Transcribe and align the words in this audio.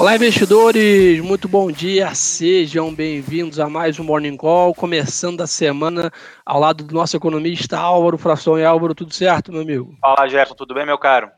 Olá, 0.00 0.16
investidores! 0.16 1.20
Muito 1.20 1.46
bom 1.46 1.70
dia, 1.70 2.14
sejam 2.14 2.90
bem-vindos 2.90 3.60
a 3.60 3.68
mais 3.68 4.00
um 4.00 4.02
Morning 4.04 4.34
Call, 4.34 4.74
começando 4.74 5.42
a 5.42 5.46
semana 5.46 6.10
ao 6.44 6.58
lado 6.58 6.82
do 6.82 6.94
nosso 6.94 7.18
economista 7.18 7.78
Álvaro 7.78 8.16
Fração. 8.16 8.58
E 8.58 8.64
Álvaro, 8.64 8.94
tudo 8.94 9.12
certo, 9.12 9.52
meu 9.52 9.60
amigo? 9.60 9.94
Fala, 10.00 10.26
Gerson, 10.26 10.54
tudo 10.54 10.72
bem, 10.72 10.86
meu 10.86 10.96
caro? 10.96 11.28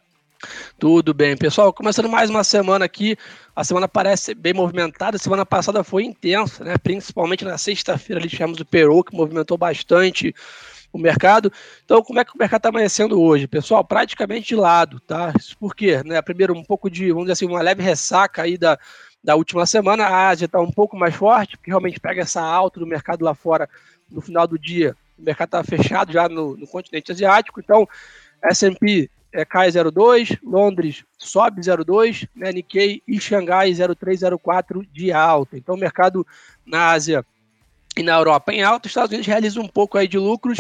Tudo 0.78 1.12
bem, 1.12 1.36
pessoal. 1.36 1.72
Começando 1.72 2.08
mais 2.08 2.30
uma 2.30 2.44
semana 2.44 2.84
aqui. 2.84 3.16
A 3.56 3.64
semana 3.64 3.88
parece 3.88 4.32
bem 4.32 4.54
movimentada. 4.54 5.16
A 5.16 5.20
semana 5.20 5.44
passada 5.44 5.82
foi 5.82 6.04
intensa, 6.04 6.62
né? 6.62 6.76
Principalmente 6.78 7.44
na 7.44 7.58
sexta-feira 7.58 8.20
ali 8.20 8.28
tivemos 8.28 8.60
o 8.60 8.64
Peru, 8.64 9.02
que 9.02 9.12
movimentou 9.12 9.58
bastante 9.58 10.32
o 10.92 10.98
mercado. 10.98 11.52
Então, 11.84 12.02
como 12.02 12.20
é 12.20 12.24
que 12.24 12.34
o 12.34 12.38
mercado 12.38 12.60
está 12.60 12.68
amanhecendo 12.68 13.20
hoje? 13.20 13.46
Pessoal, 13.46 13.82
praticamente 13.82 14.48
de 14.48 14.56
lado, 14.56 15.00
tá? 15.00 15.32
Isso 15.38 15.56
por 15.56 15.74
quê? 15.74 16.02
Né? 16.04 16.20
Primeiro, 16.20 16.54
um 16.54 16.64
pouco 16.64 16.90
de, 16.90 17.08
vamos 17.08 17.24
dizer 17.24 17.32
assim, 17.32 17.46
uma 17.46 17.62
leve 17.62 17.82
ressaca 17.82 18.42
aí 18.42 18.58
da, 18.58 18.78
da 19.22 19.34
última 19.34 19.64
semana. 19.64 20.04
A 20.04 20.28
Ásia 20.28 20.46
está 20.46 20.60
um 20.60 20.70
pouco 20.70 20.96
mais 20.96 21.14
forte, 21.14 21.56
porque 21.56 21.70
realmente 21.70 21.98
pega 21.98 22.22
essa 22.22 22.42
alta 22.42 22.78
do 22.78 22.86
mercado 22.86 23.24
lá 23.24 23.34
fora 23.34 23.68
no 24.10 24.20
final 24.20 24.46
do 24.46 24.58
dia. 24.58 24.94
O 25.18 25.22
mercado 25.22 25.48
está 25.48 25.64
fechado 25.64 26.12
já 26.12 26.28
no, 26.28 26.56
no 26.56 26.66
continente 26.66 27.12
asiático, 27.12 27.60
então 27.60 27.88
S&P 28.42 29.08
é, 29.32 29.44
cai 29.44 29.68
0,2, 29.68 30.38
Londres 30.42 31.04
sobe 31.16 31.62
0,2, 31.62 32.28
né, 32.34 32.52
Nikkei 32.52 33.02
e 33.08 33.18
Xangai 33.18 33.72
0,304 33.72 34.84
de 34.92 35.10
alta. 35.10 35.56
Então 35.56 35.74
o 35.74 35.78
mercado 35.78 36.26
na 36.66 36.90
Ásia 36.90 37.24
e 37.96 38.02
na 38.02 38.16
Europa 38.16 38.52
em 38.52 38.62
alta, 38.62 38.86
os 38.86 38.90
Estados 38.90 39.10
Unidos 39.10 39.26
realizam 39.26 39.62
um 39.62 39.68
pouco 39.68 39.98
aí 39.98 40.08
de 40.08 40.18
lucros, 40.18 40.58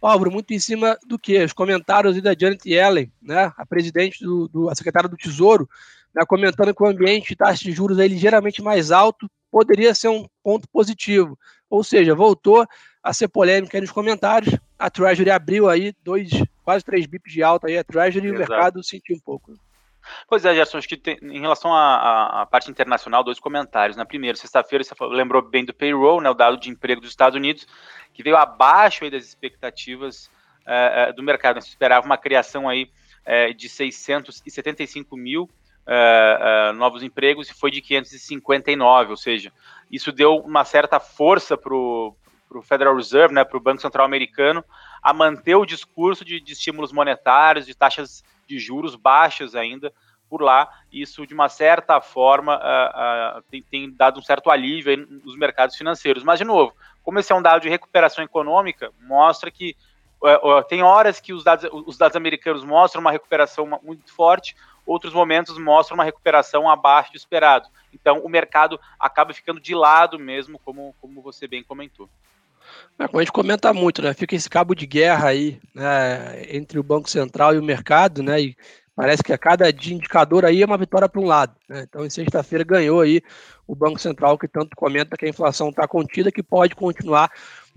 Álvaro, 0.00 0.30
muito 0.30 0.54
em 0.54 0.58
cima 0.58 0.98
do 1.06 1.18
que? 1.18 1.42
Os 1.44 1.52
comentários 1.52 2.20
da 2.22 2.34
Janet 2.38 2.66
Yellen, 2.66 3.12
né, 3.20 3.52
a 3.56 3.66
presidente 3.66 4.24
do, 4.24 4.48
do 4.48 4.70
a 4.70 4.74
secretária 4.74 5.08
do 5.08 5.16
Tesouro, 5.16 5.68
né, 6.14 6.24
comentando 6.26 6.74
que 6.74 6.82
o 6.82 6.86
ambiente 6.86 7.28
de 7.28 7.36
taxa 7.36 7.62
de 7.62 7.72
juros 7.72 7.98
aí 7.98 8.08
ligeiramente 8.08 8.62
mais 8.62 8.90
alto 8.90 9.30
poderia 9.50 9.94
ser 9.94 10.08
um 10.08 10.26
ponto 10.42 10.66
positivo. 10.68 11.38
Ou 11.68 11.84
seja, 11.84 12.14
voltou 12.14 12.66
a 13.02 13.12
ser 13.12 13.28
polêmica 13.28 13.76
aí 13.76 13.80
nos 13.80 13.90
comentários. 13.90 14.56
A 14.78 14.88
Treasury 14.88 15.30
abriu 15.30 15.68
aí 15.68 15.94
dois, 16.02 16.30
quase 16.64 16.84
três 16.84 17.06
bips 17.06 17.32
de 17.32 17.42
alta 17.42 17.68
aí 17.68 17.76
a 17.76 17.84
Treasury 17.84 18.26
e 18.26 18.30
o 18.30 18.38
mercado 18.38 18.82
sentiu 18.82 19.16
um 19.16 19.20
pouco. 19.20 19.52
Pois 20.28 20.44
é, 20.44 20.54
Gerson, 20.54 20.78
acho 20.78 20.88
que 20.88 20.96
tem, 20.96 21.18
em 21.22 21.40
relação 21.40 21.74
à, 21.74 22.42
à, 22.42 22.46
parte 22.46 22.70
internacional, 22.70 23.24
dois 23.24 23.40
comentários. 23.40 23.96
Na 23.96 24.04
né? 24.04 24.08
primeira, 24.08 24.36
sexta-feira, 24.36 24.84
você 24.84 24.94
lembrou 25.06 25.42
bem 25.42 25.64
do 25.64 25.74
payroll, 25.74 26.20
né, 26.20 26.30
o 26.30 26.34
dado 26.34 26.56
de 26.56 26.70
emprego 26.70 27.00
dos 27.00 27.10
Estados 27.10 27.36
Unidos, 27.36 27.66
que 28.12 28.22
veio 28.22 28.36
abaixo 28.36 29.04
aí 29.04 29.10
das 29.10 29.24
expectativas 29.24 30.30
é, 30.66 31.08
é, 31.08 31.12
do 31.12 31.22
mercado. 31.22 31.56
A 31.56 31.60
gente 31.60 31.70
esperava 31.70 32.06
uma 32.06 32.18
criação 32.18 32.68
aí 32.68 32.90
é, 33.24 33.52
de 33.52 33.68
675 33.68 35.16
mil 35.16 35.48
novos 36.76 37.02
empregos 37.02 37.50
e 37.50 37.54
foi 37.54 37.68
de 37.68 37.80
559, 37.80 39.10
ou 39.10 39.16
seja, 39.16 39.52
isso 39.90 40.12
deu 40.12 40.36
uma 40.36 40.64
certa 40.64 41.00
força 41.00 41.56
para 41.56 41.74
o 41.74 42.14
Federal 42.62 42.94
Reserve, 42.94 43.34
né, 43.34 43.42
para 43.42 43.56
o 43.56 43.60
Banco 43.60 43.82
Central 43.82 44.06
Americano, 44.06 44.64
a 45.02 45.12
manter 45.12 45.56
o 45.56 45.66
discurso 45.66 46.24
de, 46.24 46.40
de 46.40 46.52
estímulos 46.52 46.92
monetários, 46.92 47.66
de 47.66 47.74
taxas 47.74 48.22
de 48.50 48.58
juros 48.58 48.96
baixas 48.96 49.54
ainda 49.54 49.92
por 50.28 50.42
lá. 50.42 50.68
Isso, 50.92 51.24
de 51.26 51.32
uma 51.32 51.48
certa 51.48 52.00
forma, 52.00 52.56
uh, 52.56 53.38
uh, 53.38 53.42
tem, 53.50 53.62
tem, 53.62 53.90
dado 53.92 54.18
um 54.18 54.22
certo 54.22 54.50
alívio 54.50 55.06
nos 55.24 55.36
mercados 55.36 55.76
financeiros. 55.76 56.24
Mas, 56.24 56.38
de 56.38 56.44
novo, 56.44 56.74
como 57.02 57.18
esse 57.18 57.32
é 57.32 57.34
um 57.34 57.42
dado 57.42 57.62
de 57.62 57.68
recuperação 57.68 58.24
econômica, 58.24 58.92
mostra 59.00 59.50
que 59.50 59.76
uh, 60.20 60.62
tem 60.68 60.82
horas 60.82 61.20
que 61.20 61.32
os 61.32 61.44
dados, 61.44 61.68
os 61.86 61.96
dados 61.96 62.16
americanos 62.16 62.64
mostram 62.64 63.00
uma 63.00 63.12
recuperação 63.12 63.66
muito 63.82 64.12
forte, 64.12 64.56
outros 64.84 65.12
momentos 65.12 65.56
mostram 65.56 65.96
uma 65.96 66.04
recuperação 66.04 66.68
abaixo 66.68 67.12
do 67.12 67.16
esperado. 67.16 67.68
Então, 67.92 68.18
o 68.18 68.28
mercado 68.28 68.80
acaba 68.98 69.32
ficando 69.32 69.60
de 69.60 69.74
lado 69.74 70.18
mesmo, 70.18 70.58
como, 70.58 70.94
como 71.00 71.22
você 71.22 71.46
bem 71.46 71.62
comentou. 71.62 72.08
É, 73.00 73.08
como 73.08 73.18
a 73.18 73.22
gente 73.22 73.32
comenta 73.32 73.72
muito, 73.72 74.02
né? 74.02 74.12
Fica 74.12 74.36
esse 74.36 74.50
cabo 74.50 74.74
de 74.74 74.86
guerra 74.86 75.28
aí, 75.28 75.58
né? 75.74 76.42
Entre 76.54 76.78
o 76.78 76.82
Banco 76.82 77.08
Central 77.08 77.54
e 77.54 77.58
o 77.58 77.62
mercado, 77.62 78.22
né? 78.22 78.42
E 78.42 78.56
parece 78.94 79.22
que 79.22 79.32
a 79.32 79.38
cada 79.38 79.70
indicador 79.70 80.44
aí 80.44 80.60
é 80.60 80.66
uma 80.66 80.76
vitória 80.76 81.08
para 81.08 81.18
um 81.18 81.24
lado. 81.24 81.56
Né? 81.66 81.86
Então, 81.88 82.04
em 82.04 82.10
sexta-feira 82.10 82.62
ganhou 82.62 83.00
aí 83.00 83.22
o 83.66 83.74
Banco 83.74 83.98
Central, 83.98 84.36
que 84.36 84.46
tanto 84.46 84.76
comenta 84.76 85.16
que 85.16 85.24
a 85.24 85.28
inflação 85.30 85.70
está 85.70 85.88
contida, 85.88 86.30
que 86.30 86.42
pode 86.42 86.74
continuar 86.74 87.32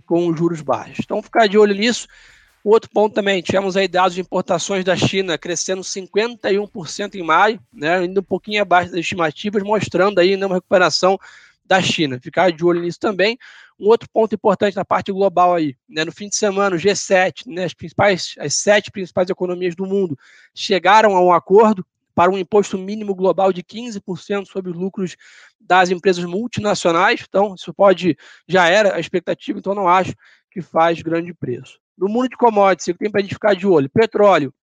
com 0.05 0.27
os 0.27 0.37
juros 0.37 0.59
baixos. 0.59 0.99
Então, 1.05 1.23
ficar 1.23 1.47
de 1.47 1.57
olho 1.57 1.73
nisso. 1.73 2.05
Outro 2.61 2.89
ponto 2.89 3.13
também, 3.13 3.41
tivemos 3.41 3.77
aí 3.77 3.87
dados 3.87 4.15
de 4.15 4.21
importações 4.21 4.83
da 4.83 4.97
China 4.97 5.37
crescendo 5.37 5.81
51% 5.81 7.15
em 7.15 7.23
maio, 7.23 7.59
né, 7.71 8.03
indo 8.03 8.19
um 8.19 8.23
pouquinho 8.23 8.61
abaixo 8.61 8.91
das 8.91 8.99
estimativas, 8.99 9.63
mostrando 9.63 10.19
aí 10.19 10.35
uma 10.35 10.55
recuperação 10.55 11.17
da 11.65 11.81
China. 11.81 12.19
Ficar 12.21 12.51
de 12.51 12.63
olho 12.63 12.81
nisso 12.81 12.99
também. 12.99 13.37
Um 13.79 13.87
outro 13.87 14.09
ponto 14.09 14.35
importante 14.35 14.75
na 14.75 14.85
parte 14.85 15.11
global 15.11 15.55
aí, 15.55 15.75
né, 15.89 16.05
no 16.05 16.11
fim 16.11 16.29
de 16.29 16.35
semana, 16.35 16.75
o 16.75 16.79
G7, 16.79 17.47
né, 17.47 17.65
as 17.65 17.73
principais, 17.73 18.35
as 18.37 18.55
sete 18.55 18.91
principais 18.91 19.29
economias 19.29 19.75
do 19.75 19.85
mundo 19.85 20.17
chegaram 20.53 21.15
a 21.15 21.21
um 21.21 21.33
acordo 21.33 21.85
para 22.13 22.31
um 22.31 22.37
imposto 22.37 22.77
mínimo 22.77 23.15
global 23.15 23.51
de 23.51 23.63
15% 23.63 24.45
sobre 24.45 24.71
os 24.71 24.77
lucros 24.77 25.15
das 25.59 25.89
empresas 25.89 26.23
multinacionais. 26.23 27.25
Então, 27.27 27.55
isso 27.55 27.73
pode, 27.73 28.17
já 28.47 28.67
era 28.67 28.95
a 28.95 28.99
expectativa, 28.99 29.57
então 29.57 29.73
não 29.73 29.87
acho 29.87 30.13
que 30.51 30.61
faz 30.61 31.01
grande 31.01 31.33
preço. 31.33 31.79
No 31.97 32.07
mundo 32.07 32.29
de 32.29 32.37
commodities, 32.37 32.87
o 32.87 32.93
que 32.93 32.99
tem 32.99 33.11
para 33.11 33.19
a 33.19 33.23
gente 33.23 33.33
ficar 33.33 33.55
de 33.55 33.65
olho? 33.65 33.89
Petróleo, 33.89 34.53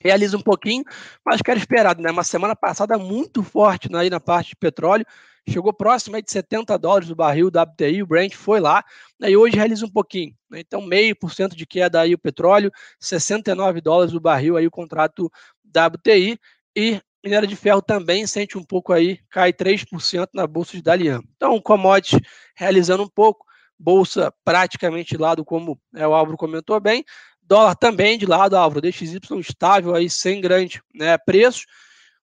realiza 0.00 0.36
um 0.36 0.42
pouquinho, 0.42 0.84
mas 1.24 1.40
que 1.40 1.50
era 1.50 1.58
esperado, 1.58 2.02
né? 2.02 2.10
Uma 2.10 2.24
semana 2.24 2.54
passada 2.54 2.98
muito 2.98 3.42
forte 3.42 3.90
né, 3.90 4.00
aí 4.00 4.10
na 4.10 4.20
parte 4.20 4.50
de 4.50 4.56
petróleo, 4.56 5.06
chegou 5.48 5.72
próximo 5.72 6.20
de 6.20 6.30
70 6.30 6.76
dólares 6.78 7.10
o 7.10 7.14
barril 7.14 7.50
da 7.50 7.62
WTI, 7.62 8.02
o 8.02 8.06
Brent 8.06 8.34
foi 8.34 8.60
lá, 8.60 8.84
né, 9.18 9.30
e 9.30 9.36
hoje 9.36 9.56
realiza 9.56 9.86
um 9.86 9.90
pouquinho. 9.90 10.34
Né, 10.50 10.60
então, 10.60 10.82
meio 10.82 11.14
por 11.16 11.32
cento 11.32 11.56
de 11.56 11.66
queda 11.66 12.00
aí 12.00 12.14
o 12.14 12.18
petróleo, 12.18 12.70
69 13.00 13.80
dólares 13.80 14.14
o 14.14 14.20
barril 14.20 14.56
aí 14.56 14.66
o 14.66 14.70
contrato 14.70 15.30
da 15.64 15.86
WTI, 15.86 16.38
e 16.74 17.00
minério 17.24 17.48
de 17.48 17.56
ferro 17.56 17.82
também 17.82 18.26
sente 18.26 18.56
um 18.58 18.62
pouco 18.62 18.92
aí, 18.92 19.18
cai 19.30 19.52
3% 19.52 20.28
na 20.34 20.46
bolsa 20.46 20.76
de 20.76 20.82
Dalian. 20.82 21.20
Então, 21.36 21.60
commodities 21.60 22.20
realizando 22.54 23.02
um 23.02 23.08
pouco, 23.08 23.44
bolsa 23.78 24.32
praticamente 24.44 25.10
de 25.10 25.20
lado, 25.20 25.44
como 25.44 25.78
é, 25.94 26.06
o 26.06 26.14
Álvaro 26.14 26.36
comentou 26.36 26.78
bem, 26.80 27.04
dólar 27.42 27.74
também 27.74 28.18
de 28.18 28.26
lado, 28.26 28.56
Álvaro, 28.56 28.80
DXY 28.80 29.20
estável 29.38 29.94
aí, 29.94 30.10
sem 30.10 30.40
grande 30.40 30.82
né, 30.94 31.16
preço, 31.18 31.64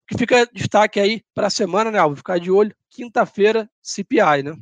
que 0.08 0.18
fica 0.18 0.46
destaque 0.52 1.00
aí 1.00 1.24
para 1.34 1.48
a 1.48 1.52
semana, 1.52 1.92
né, 1.92 2.00
Álvaro? 2.00 2.18
Ficar 2.18 2.40
de 2.40 2.52
olho 2.52 2.76
quinta-feira, 2.90 3.70
CPI, 3.82 4.44
né? 4.44 4.56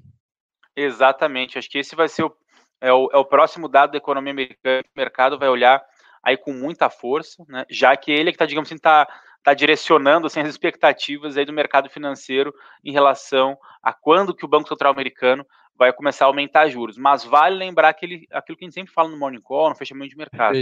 Exatamente. 0.76 1.58
Acho 1.58 1.70
que 1.70 1.80
esse 1.80 1.96
vai 1.96 2.08
ser 2.08 2.24
o, 2.24 2.36
é 2.80 2.92
o, 2.94 3.10
é 3.12 3.18
o 3.18 3.26
próximo 3.26 3.68
dado 3.68 3.92
da 3.92 3.98
economia 3.98 4.32
americana. 4.32 4.84
O 4.84 5.00
mercado 5.00 5.38
vai 5.38 5.50
olhar 5.50 5.84
aí 6.24 6.38
com 6.38 6.54
muita 6.54 6.90
força, 6.90 7.44
né? 7.48 7.66
Já 7.70 7.96
que 7.98 8.12
ele 8.12 8.30
é 8.30 8.32
que 8.32 8.36
está, 8.36 8.46
digamos 8.46 8.68
assim, 8.68 8.76
está 8.76 9.08
tá 9.44 9.54
direcionando 9.54 10.28
assim, 10.28 10.40
as 10.40 10.50
expectativas 10.50 11.36
aí 11.36 11.46
do 11.46 11.54
mercado 11.54 11.90
financeiro 11.90 12.54
em 12.84 12.92
relação 12.92 13.58
a 13.82 13.92
quando 13.92 14.36
que 14.36 14.46
o 14.46 14.48
Banco 14.48 14.70
Central 14.70 14.94
americano 14.94 15.46
vai 15.76 15.92
começar 15.92 16.26
a 16.26 16.28
aumentar 16.28 16.70
juros. 16.70 16.98
Mas 16.98 17.24
vale 17.24 17.56
lembrar 17.56 17.90
aquele, 17.90 18.28
aquilo 18.32 18.58
que 18.58 18.64
a 18.64 18.68
gente 18.68 18.76
sempre 18.76 18.94
fala 18.94 19.10
no 19.10 19.18
Morning 19.18 19.42
Call, 19.42 19.70
no 19.70 19.76
fechamento 19.76 20.12
de 20.12 20.18
mercado. 20.18 20.58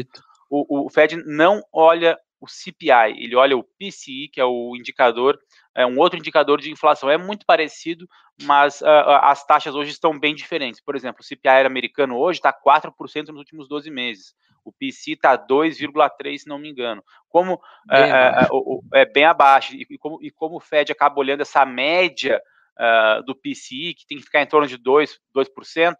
O, 0.49 0.85
o 0.85 0.89
Fed 0.89 1.17
não 1.25 1.61
olha 1.71 2.17
o 2.39 2.47
CPI, 2.47 3.17
ele 3.17 3.35
olha 3.35 3.57
o 3.57 3.63
PCI, 3.63 4.29
que 4.31 4.39
é 4.39 4.45
o 4.45 4.75
indicador, 4.75 5.37
é 5.75 5.85
um 5.85 5.97
outro 5.97 6.17
indicador 6.17 6.59
de 6.59 6.71
inflação. 6.71 7.09
É 7.09 7.17
muito 7.17 7.45
parecido, 7.45 8.07
mas 8.43 8.81
uh, 8.81 8.85
as 9.21 9.45
taxas 9.45 9.75
hoje 9.75 9.91
estão 9.91 10.17
bem 10.17 10.33
diferentes. 10.33 10.81
Por 10.81 10.95
exemplo, 10.95 11.21
o 11.21 11.23
CPI 11.23 11.65
americano 11.65 12.17
hoje 12.17 12.39
está 12.39 12.53
4% 12.53 13.27
nos 13.27 13.37
últimos 13.37 13.67
12 13.67 13.91
meses. 13.91 14.33
O 14.63 14.71
PCI 14.71 15.13
está 15.13 15.37
2,3%, 15.37 16.37
se 16.37 16.47
não 16.47 16.59
me 16.59 16.69
engano. 16.69 17.03
Como 17.29 17.59
bem 17.87 18.03
é, 18.03 18.47
é, 18.93 19.01
é, 19.01 19.05
bem 19.05 19.25
abaixo, 19.25 19.73
e, 19.75 19.85
e, 19.89 19.97
como, 19.97 20.19
e 20.21 20.31
como 20.31 20.57
o 20.57 20.59
Fed 20.59 20.91
acaba 20.91 21.19
olhando 21.19 21.41
essa 21.41 21.65
média 21.65 22.41
uh, 22.79 23.23
do 23.23 23.35
PCI, 23.35 23.93
que 23.93 24.05
tem 24.07 24.17
que 24.17 24.23
ficar 24.23 24.41
em 24.41 24.47
torno 24.47 24.67
de 24.67 24.77
2%, 24.77 25.09
2% 25.35 25.95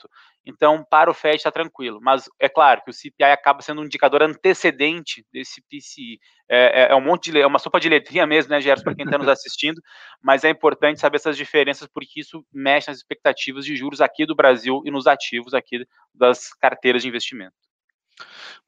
então, 0.49 0.83
para 0.89 1.11
o 1.11 1.13
Fed 1.13 1.35
está 1.35 1.51
tranquilo. 1.51 1.99
Mas 2.01 2.29
é 2.39 2.49
claro 2.49 2.81
que 2.83 2.89
o 2.89 2.93
CPI 2.93 3.31
acaba 3.31 3.61
sendo 3.61 3.81
um 3.81 3.85
indicador 3.85 4.23
antecedente 4.23 5.25
desse 5.31 5.61
PCI. 5.61 6.19
É, 6.49 6.83
é, 6.83 6.91
é 6.91 6.95
um 6.95 7.01
monte 7.01 7.31
de 7.31 7.39
é 7.39 7.45
uma 7.45 7.59
sopa 7.59 7.79
de 7.79 7.89
letrinha 7.89 8.25
mesmo, 8.25 8.49
né, 8.49 8.59
Gerson, 8.59 8.83
para 8.83 8.95
quem 8.95 9.05
está 9.05 9.17
nos 9.17 9.27
assistindo. 9.27 9.81
Mas 10.21 10.43
é 10.43 10.49
importante 10.49 10.99
saber 10.99 11.17
essas 11.17 11.37
diferenças, 11.37 11.87
porque 11.93 12.19
isso 12.21 12.43
mexe 12.51 12.89
nas 12.89 12.97
expectativas 12.97 13.65
de 13.65 13.75
juros 13.75 14.01
aqui 14.01 14.25
do 14.25 14.35
Brasil 14.35 14.81
e 14.85 14.91
nos 14.91 15.07
ativos 15.07 15.53
aqui 15.53 15.85
das 16.13 16.53
carteiras 16.53 17.03
de 17.03 17.07
investimento. 17.07 17.68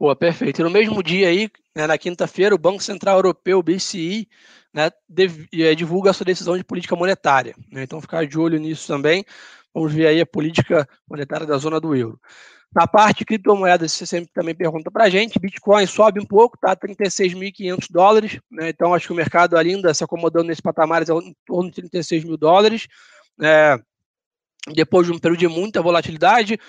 Boa, 0.01 0.15
perfeito. 0.15 0.59
E 0.59 0.63
no 0.63 0.71
mesmo 0.71 1.03
dia 1.03 1.27
aí, 1.27 1.47
né, 1.75 1.85
na 1.85 1.95
quinta-feira, 1.95 2.55
o 2.55 2.57
Banco 2.57 2.81
Central 2.81 3.17
Europeu, 3.17 3.59
o 3.59 3.61
BCI, 3.61 4.27
né, 4.73 4.89
eh, 5.53 5.75
divulga 5.75 6.09
a 6.09 6.13
sua 6.13 6.25
decisão 6.25 6.57
de 6.57 6.63
política 6.63 6.95
monetária. 6.95 7.53
Né, 7.71 7.83
então, 7.83 8.01
ficar 8.01 8.25
de 8.25 8.39
olho 8.39 8.59
nisso 8.59 8.87
também. 8.87 9.23
Vamos 9.71 9.93
ver 9.93 10.07
aí 10.07 10.19
a 10.19 10.25
política 10.25 10.89
monetária 11.07 11.45
da 11.45 11.55
zona 11.59 11.79
do 11.79 11.95
euro. 11.95 12.19
Na 12.73 12.87
parte 12.87 13.19
de 13.19 13.25
criptomoedas, 13.25 13.91
você 13.91 14.07
sempre 14.07 14.31
também 14.33 14.55
pergunta 14.55 14.89
para 14.89 15.03
a 15.03 15.09
gente, 15.09 15.37
Bitcoin 15.37 15.85
sobe 15.85 16.19
um 16.19 16.25
pouco, 16.25 16.57
tá? 16.57 16.75
36.500 16.75 17.85
dólares, 17.91 18.39
né? 18.49 18.69
Então 18.69 18.95
acho 18.95 19.05
que 19.05 19.13
o 19.13 19.15
mercado 19.15 19.55
ainda 19.55 19.93
se 19.93 20.03
acomodando 20.03 20.47
nesse 20.47 20.63
patamar 20.63 21.03
em 21.03 21.35
torno 21.45 21.69
de 21.69 21.75
36 21.75 22.23
mil 22.23 22.37
dólares. 22.37 22.87
É, 23.39 23.77
depois 24.73 25.05
de 25.05 25.13
um 25.13 25.19
período 25.19 25.39
de 25.41 25.47
muita 25.47 25.79
volatilidade, 25.79 26.59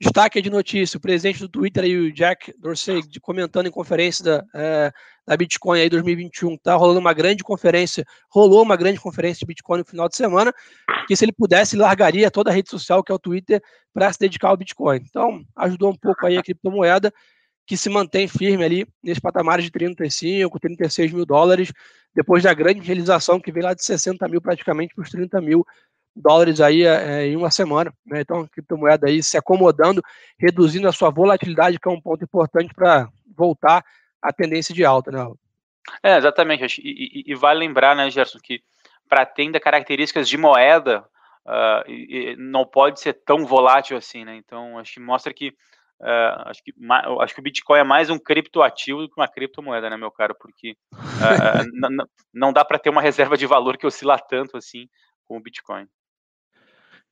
Destaque 0.00 0.42
de 0.42 0.50
notícia: 0.50 0.98
o 0.98 1.00
presidente 1.00 1.40
do 1.40 1.48
Twitter 1.48 1.84
aí, 1.84 1.96
o 1.96 2.12
Jack 2.12 2.52
Dorsey, 2.58 3.02
comentando 3.20 3.66
em 3.66 3.70
conferência 3.70 4.24
da, 4.24 4.44
é, 4.54 4.92
da 5.26 5.36
Bitcoin 5.36 5.80
aí 5.80 5.88
2021, 5.88 6.56
tá 6.58 6.74
rolando 6.74 6.98
uma 6.98 7.12
grande 7.12 7.44
conferência, 7.44 8.04
rolou 8.30 8.62
uma 8.62 8.76
grande 8.76 8.98
conferência 8.98 9.40
de 9.40 9.46
Bitcoin 9.46 9.78
no 9.78 9.84
final 9.84 10.08
de 10.08 10.16
semana, 10.16 10.52
que 11.06 11.14
se 11.14 11.24
ele 11.24 11.32
pudesse, 11.32 11.76
largaria 11.76 12.30
toda 12.30 12.50
a 12.50 12.52
rede 12.52 12.70
social 12.70 13.02
que 13.02 13.12
é 13.12 13.14
o 13.14 13.18
Twitter 13.18 13.62
para 13.94 14.12
se 14.12 14.18
dedicar 14.18 14.48
ao 14.48 14.56
Bitcoin. 14.56 15.00
Então, 15.08 15.44
ajudou 15.56 15.90
um 15.90 15.96
pouco 15.96 16.26
aí 16.26 16.36
a 16.36 16.42
criptomoeda, 16.42 17.12
que 17.66 17.76
se 17.76 17.88
mantém 17.88 18.26
firme 18.26 18.64
ali 18.64 18.86
nesse 19.02 19.20
patamar 19.20 19.60
de 19.60 19.70
35, 19.70 20.58
36 20.58 21.12
mil 21.12 21.24
dólares, 21.24 21.72
depois 22.14 22.42
da 22.42 22.52
grande 22.52 22.80
realização 22.80 23.40
que 23.40 23.52
veio 23.52 23.66
lá 23.66 23.74
de 23.74 23.84
60 23.84 24.26
mil 24.28 24.40
praticamente 24.40 24.94
para 24.94 25.02
os 25.02 25.10
30 25.10 25.40
mil 25.40 25.64
dólares 26.14 26.60
aí 26.60 26.84
é, 26.84 27.26
em 27.26 27.36
uma 27.36 27.50
semana. 27.50 27.92
Né? 28.06 28.20
Então, 28.20 28.40
a 28.40 28.48
criptomoeda 28.48 29.08
aí 29.08 29.22
se 29.22 29.36
acomodando, 29.36 30.02
reduzindo 30.38 30.88
a 30.88 30.92
sua 30.92 31.10
volatilidade, 31.10 31.78
que 31.78 31.88
é 31.88 31.92
um 31.92 32.00
ponto 32.00 32.22
importante 32.24 32.72
para 32.74 33.08
voltar 33.36 33.84
à 34.20 34.32
tendência 34.32 34.74
de 34.74 34.84
alta, 34.84 35.10
né? 35.10 35.26
É, 36.02 36.16
exatamente. 36.16 36.80
E, 36.80 37.24
e, 37.28 37.32
e 37.32 37.34
vale 37.34 37.60
lembrar, 37.60 37.96
né, 37.96 38.10
Gerson, 38.10 38.38
que 38.42 38.62
para 39.08 39.26
ter 39.26 39.50
características 39.60 40.28
de 40.28 40.38
moeda, 40.38 41.04
uh, 41.46 41.90
e, 41.90 42.36
não 42.38 42.64
pode 42.64 43.00
ser 43.00 43.14
tão 43.24 43.44
volátil 43.44 43.96
assim, 43.96 44.24
né? 44.24 44.36
Então, 44.36 44.78
acho 44.78 44.94
que 44.94 45.00
mostra 45.00 45.32
que 45.32 45.54
Uh, 46.00 46.34
acho, 46.46 46.64
que, 46.64 46.74
acho 47.20 47.32
que 47.32 47.38
o 47.38 47.44
Bitcoin 47.44 47.78
é 47.78 47.84
mais 47.84 48.10
um 48.10 48.18
criptoativo 48.18 49.02
do 49.02 49.08
que 49.08 49.14
uma 49.16 49.28
criptomoeda, 49.28 49.88
né, 49.88 49.96
meu 49.96 50.10
caro? 50.10 50.34
Porque 50.34 50.76
uh, 50.92 52.08
não 52.34 52.52
dá 52.52 52.64
para 52.64 52.76
ter 52.76 52.90
uma 52.90 53.00
reserva 53.00 53.36
de 53.36 53.46
valor 53.46 53.76
que 53.76 53.86
oscila 53.86 54.18
tanto 54.18 54.56
assim 54.56 54.88
com 55.24 55.36
o 55.36 55.40
Bitcoin. 55.40 55.86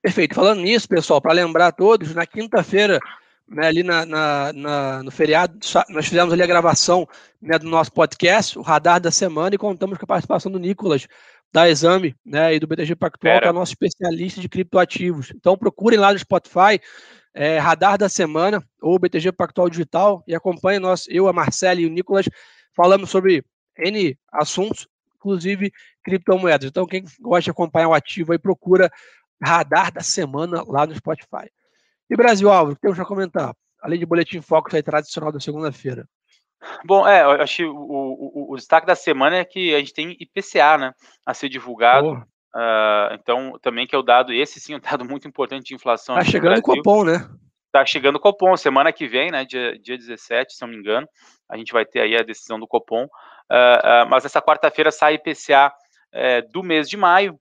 Perfeito. 0.03 0.35
Falando 0.35 0.63
nisso, 0.63 0.89
pessoal, 0.89 1.21
para 1.21 1.33
lembrar 1.33 1.67
a 1.69 1.73
todos, 1.73 2.15
na 2.15 2.25
quinta-feira, 2.25 2.99
né, 3.47 3.67
ali 3.67 3.83
na, 3.83 4.07
na, 4.07 4.53
na, 4.53 5.03
no 5.03 5.11
feriado, 5.11 5.59
nós 5.91 6.07
fizemos 6.07 6.33
ali 6.33 6.43
a 6.43 6.47
gravação 6.47 7.07
né, 7.41 7.59
do 7.59 7.69
nosso 7.69 7.93
podcast, 7.93 8.59
o 8.59 8.63
Radar 8.63 8.99
da 8.99 9.11
Semana, 9.11 9.55
e 9.55 9.59
contamos 9.59 9.99
com 9.99 10.05
a 10.05 10.09
participação 10.09 10.51
do 10.51 10.59
Nicolas, 10.59 11.07
da 11.53 11.69
Exame 11.69 12.17
né, 12.25 12.55
e 12.55 12.61
do 12.61 12.67
BTG 12.67 12.97
Pactual, 12.97 13.41
que 13.41 13.49
é 13.49 13.53
nosso 13.53 13.73
especialista 13.73 14.41
de 14.41 14.49
criptoativos. 14.49 15.33
Então 15.35 15.59
procurem 15.59 15.99
lá 15.99 16.13
no 16.13 16.19
Spotify, 16.19 16.81
é, 17.35 17.59
Radar 17.59 17.99
da 17.99 18.09
Semana, 18.09 18.65
ou 18.81 18.99
BTG 18.99 19.33
Pactual 19.33 19.69
Digital, 19.69 20.25
e 20.27 20.35
acompanhem 20.35 20.81
nós, 20.81 21.07
eu, 21.09 21.29
a 21.29 21.33
Marcela 21.33 21.81
e 21.81 21.87
o 21.87 21.91
Nicolas, 21.91 22.27
falamos 22.75 23.11
sobre 23.11 23.45
N 23.77 24.17
assuntos, 24.33 24.87
inclusive 25.17 25.71
criptomoedas. 26.03 26.69
Então, 26.69 26.87
quem 26.87 27.05
gosta 27.21 27.43
de 27.43 27.51
acompanhar 27.51 27.89
o 27.89 27.95
ativo 27.95 28.33
aí, 28.33 28.39
procura 28.39 28.91
radar 29.43 29.93
da 29.93 30.03
semana 30.03 30.63
lá 30.67 30.87
no 30.87 30.95
Spotify. 30.95 31.51
E 32.09 32.17
Brasil 32.17 32.51
Álvaro, 32.51 32.77
temos 32.81 32.97
para 32.97 33.07
comentar? 33.07 33.55
Além 33.83 33.99
de 33.99 34.07
boletim 34.07 34.41
foco 34.41 34.75
aí, 34.75 34.83
tradicional 34.83 35.33
da 35.33 35.41
segunda-feira. 35.41 36.07
Bom, 36.85 37.07
é, 37.09 37.23
eu 37.23 37.31
acho 37.43 37.57
que 37.57 37.65
o, 37.65 37.75
o, 37.75 38.53
o, 38.53 38.57
destaque 38.57 38.87
da 38.87 38.95
semana 38.95 39.37
é 39.37 39.45
que 39.45 39.75
a 39.75 39.79
gente 39.79 39.95
tem 39.95 40.17
IPCA, 40.21 40.77
né, 40.77 40.93
a 41.25 41.33
ser 41.33 41.49
divulgado. 41.49 42.23
Uh, 42.55 43.15
então, 43.15 43.59
também 43.63 43.87
que 43.87 43.95
é 43.95 43.99
o 43.99 44.03
dado, 44.03 44.33
esse 44.33 44.61
sim 44.61 44.75
é 44.75 44.77
um 44.77 44.81
dado 44.81 45.05
muito 45.05 45.27
importante 45.27 45.69
de 45.69 45.75
inflação. 45.75 46.17
Tá 46.17 46.25
chegando 46.25 46.59
o 46.59 46.63
Copom, 46.63 47.05
né? 47.05 47.27
Tá 47.73 47.87
chegando 47.87 48.17
o 48.17 48.21
Copom, 48.21 48.57
semana 48.57 48.93
que 48.93 49.07
vem, 49.07 49.31
né, 49.31 49.45
dia, 49.45 49.79
dia 49.79 49.97
17, 49.97 50.55
se 50.55 50.61
não 50.61 50.69
me 50.69 50.77
engano, 50.77 51.09
a 51.49 51.57
gente 51.57 51.73
vai 51.73 51.87
ter 51.87 52.01
aí 52.01 52.17
a 52.17 52.23
decisão 52.23 52.59
do 52.59 52.67
Copom. 52.67 53.05
Uh, 53.05 53.07
uh, 53.07 54.11
mas 54.11 54.25
essa 54.25 54.43
quarta-feira 54.43 54.91
sai 54.91 55.15
IPCA 55.15 55.73
é, 56.13 56.43
do 56.43 56.63
mês 56.63 56.89
de 56.89 56.97
maio, 56.97 57.39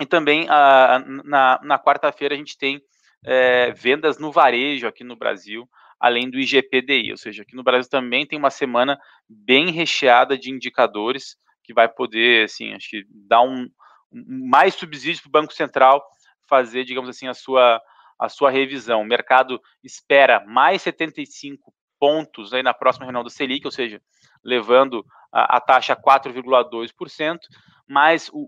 e 0.00 0.06
também 0.06 0.46
a, 0.48 1.02
na, 1.24 1.60
na 1.62 1.78
quarta-feira 1.78 2.34
a 2.34 2.38
gente 2.38 2.56
tem 2.56 2.80
é, 3.24 3.72
vendas 3.72 4.18
no 4.18 4.30
varejo 4.30 4.86
aqui 4.86 5.02
no 5.02 5.16
Brasil, 5.16 5.68
além 5.98 6.30
do 6.30 6.38
IGPDI, 6.38 7.10
ou 7.10 7.16
seja, 7.16 7.42
aqui 7.42 7.56
no 7.56 7.64
Brasil 7.64 7.90
também 7.90 8.24
tem 8.24 8.38
uma 8.38 8.50
semana 8.50 8.98
bem 9.28 9.70
recheada 9.70 10.38
de 10.38 10.50
indicadores 10.50 11.36
que 11.64 11.74
vai 11.74 11.88
poder, 11.88 12.44
assim, 12.44 12.72
acho 12.72 12.88
que 12.88 13.04
dar 13.10 13.42
um, 13.42 13.68
mais 14.10 14.74
subsídio 14.74 15.22
para 15.22 15.28
o 15.28 15.42
Banco 15.42 15.52
Central 15.52 16.02
fazer, 16.48 16.84
digamos 16.84 17.10
assim, 17.10 17.28
a 17.28 17.34
sua, 17.34 17.80
a 18.18 18.28
sua 18.28 18.50
revisão. 18.50 19.02
O 19.02 19.06
mercado 19.06 19.60
espera 19.84 20.42
mais 20.46 20.82
75 20.82 21.72
pontos 21.98 22.54
aí 22.54 22.62
na 22.62 22.72
próxima 22.72 23.04
reunião 23.04 23.24
do 23.24 23.30
Selic, 23.30 23.66
ou 23.66 23.72
seja, 23.72 24.00
levando 24.42 25.04
a, 25.32 25.56
a 25.56 25.60
taxa 25.60 25.92
a 25.92 25.96
4,2%, 25.96 27.38
mas 27.86 28.30
o, 28.32 28.38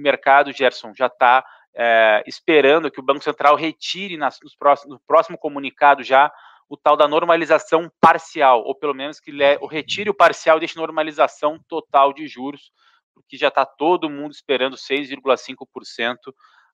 o, 0.00 0.02
mercado, 0.02 0.52
Gerson, 0.52 0.92
já 0.94 1.06
está 1.06 1.44
é, 1.74 2.22
esperando 2.26 2.90
que 2.90 3.00
o 3.00 3.02
Banco 3.02 3.22
Central 3.22 3.54
retire 3.54 4.16
nas, 4.16 4.38
nos 4.42 4.56
próximos, 4.56 4.94
no 4.94 5.00
próximo 5.06 5.38
comunicado 5.38 6.02
já 6.02 6.32
o 6.68 6.76
tal 6.76 6.96
da 6.96 7.08
normalização 7.08 7.90
parcial, 8.00 8.62
ou 8.62 8.74
pelo 8.74 8.94
menos 8.94 9.18
que 9.18 9.32
le, 9.32 9.58
retire 9.68 10.08
o 10.08 10.14
parcial 10.14 10.56
e 10.56 10.60
deixe 10.60 10.78
normalização 10.78 11.58
total 11.68 12.12
de 12.12 12.28
juros, 12.28 12.70
porque 13.12 13.36
já 13.36 13.48
está 13.48 13.66
todo 13.66 14.08
mundo 14.08 14.30
esperando 14.30 14.76
6,5% 14.76 16.16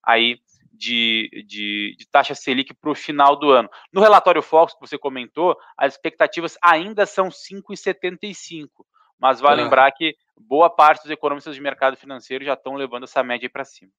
aí 0.03 0.39
de, 0.71 1.31
de, 1.47 1.97
de, 1.99 2.07
taxa 2.11 2.35
Selic 2.35 2.75
para 2.75 2.91
o 2.91 2.95
final 2.95 3.37
do 3.37 3.51
ano. 3.51 3.71
No 3.91 4.03
relatório 4.03 4.43
Fox 4.43 4.75
que 4.75 4.81
você 4.81 4.99
comentou, 4.99 5.57
as 5.77 5.95
expectativas 5.95 6.59
ainda 6.63 7.07
são 7.07 7.29
5,75, 7.29 8.69
mas 9.19 9.41
vale 9.41 9.61
é. 9.61 9.65
lembrar 9.65 9.91
que 9.93 10.15
boa 10.39 10.69
parte 10.69 11.03
dos 11.03 11.11
economistas 11.11 11.55
de 11.55 11.61
mercado 11.61 11.97
financeiro 11.97 12.45
já 12.45 12.55
estão 12.55 12.75
levando 12.75 13.05
essa 13.05 13.23
média 13.23 13.49
para 13.49 13.65
cima. 13.65 13.91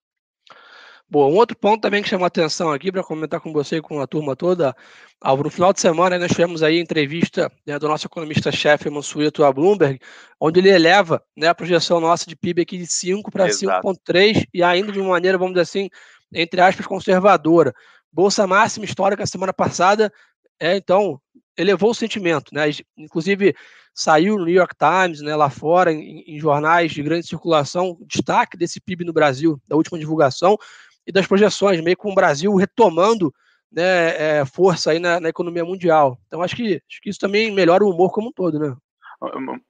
Bom, 1.10 1.32
um 1.32 1.36
outro 1.36 1.58
ponto 1.58 1.82
também 1.82 2.04
que 2.04 2.10
chamou 2.10 2.26
a 2.26 2.28
atenção 2.28 2.70
aqui 2.70 2.92
para 2.92 3.02
comentar 3.02 3.40
com 3.40 3.54
você 3.54 3.78
e 3.78 3.82
com 3.82 4.02
a 4.02 4.06
turma 4.06 4.36
toda, 4.36 4.76
Álvaro, 5.22 5.48
no 5.48 5.54
final 5.54 5.72
de 5.72 5.80
semana 5.80 6.20
nós 6.20 6.32
tivemos 6.32 6.62
aí 6.62 6.78
a 6.78 6.82
entrevista 6.82 7.50
né, 7.66 7.80
do 7.80 7.88
nosso 7.88 8.08
economista-chefe 8.08 8.90
Mansueto 8.90 9.46
a 9.46 9.54
Bloomberg, 9.54 10.00
onde 10.38 10.60
ele 10.60 10.70
eleva 10.70 11.24
né, 11.36 11.48
a 11.48 11.56
projeção 11.56 12.02
nossa 12.02 12.28
de 12.28 12.36
PIB 12.36 12.64
aqui 12.64 12.78
de 12.78 12.88
5 12.88 13.32
para 13.32 13.48
5,3 13.48 14.48
e 14.54 14.62
ainda 14.62 14.92
de 14.92 15.00
uma 15.00 15.12
maneira, 15.12 15.38
vamos 15.38 15.54
dizer 15.54 15.62
assim, 15.62 15.90
entre 16.34 16.60
aspas, 16.60 16.86
conservadora. 16.86 17.74
Bolsa 18.12 18.46
máxima 18.46 18.84
histórica 18.84 19.26
semana 19.26 19.54
passada, 19.54 20.12
é, 20.60 20.76
então, 20.76 21.22
elevou 21.58 21.92
o 21.92 21.96
sentimento, 21.96 22.54
né? 22.54 22.64
Inclusive, 22.98 23.56
saiu 23.98 24.38
no 24.38 24.46
New 24.46 24.54
York 24.54 24.76
Times, 24.78 25.22
né, 25.22 25.36
lá 25.36 25.50
fora, 25.50 25.92
em, 25.92 26.24
em 26.28 26.40
jornais 26.40 26.92
de 26.92 27.02
grande 27.02 27.26
circulação, 27.26 27.98
destaque 28.02 28.56
desse 28.56 28.80
PIB 28.80 29.04
no 29.04 29.12
Brasil, 29.12 29.60
da 29.68 29.76
última 29.76 29.98
divulgação, 29.98 30.56
e 31.06 31.12
das 31.12 31.26
projeções, 31.26 31.82
meio 31.82 31.98
com 31.98 32.12
o 32.12 32.16
Brasil 32.16 32.54
retomando 32.54 33.34
né, 33.72 34.42
é, 34.42 34.46
força 34.46 34.92
aí 34.92 35.00
na, 35.00 35.20
na, 35.20 35.30
economia 35.30 35.66
mundial. 35.66 36.20
Então, 36.28 36.44
acho 36.44 36.56
que, 36.56 36.80
acho 36.88 37.02
que 37.02 37.10
isso 37.10 37.20
também 37.20 37.52
melhora 37.52 37.84
o 37.84 37.90
humor 37.90 38.12
como 38.12 38.30
um 38.30 38.32
todo, 38.32 38.60
né? 38.60 38.76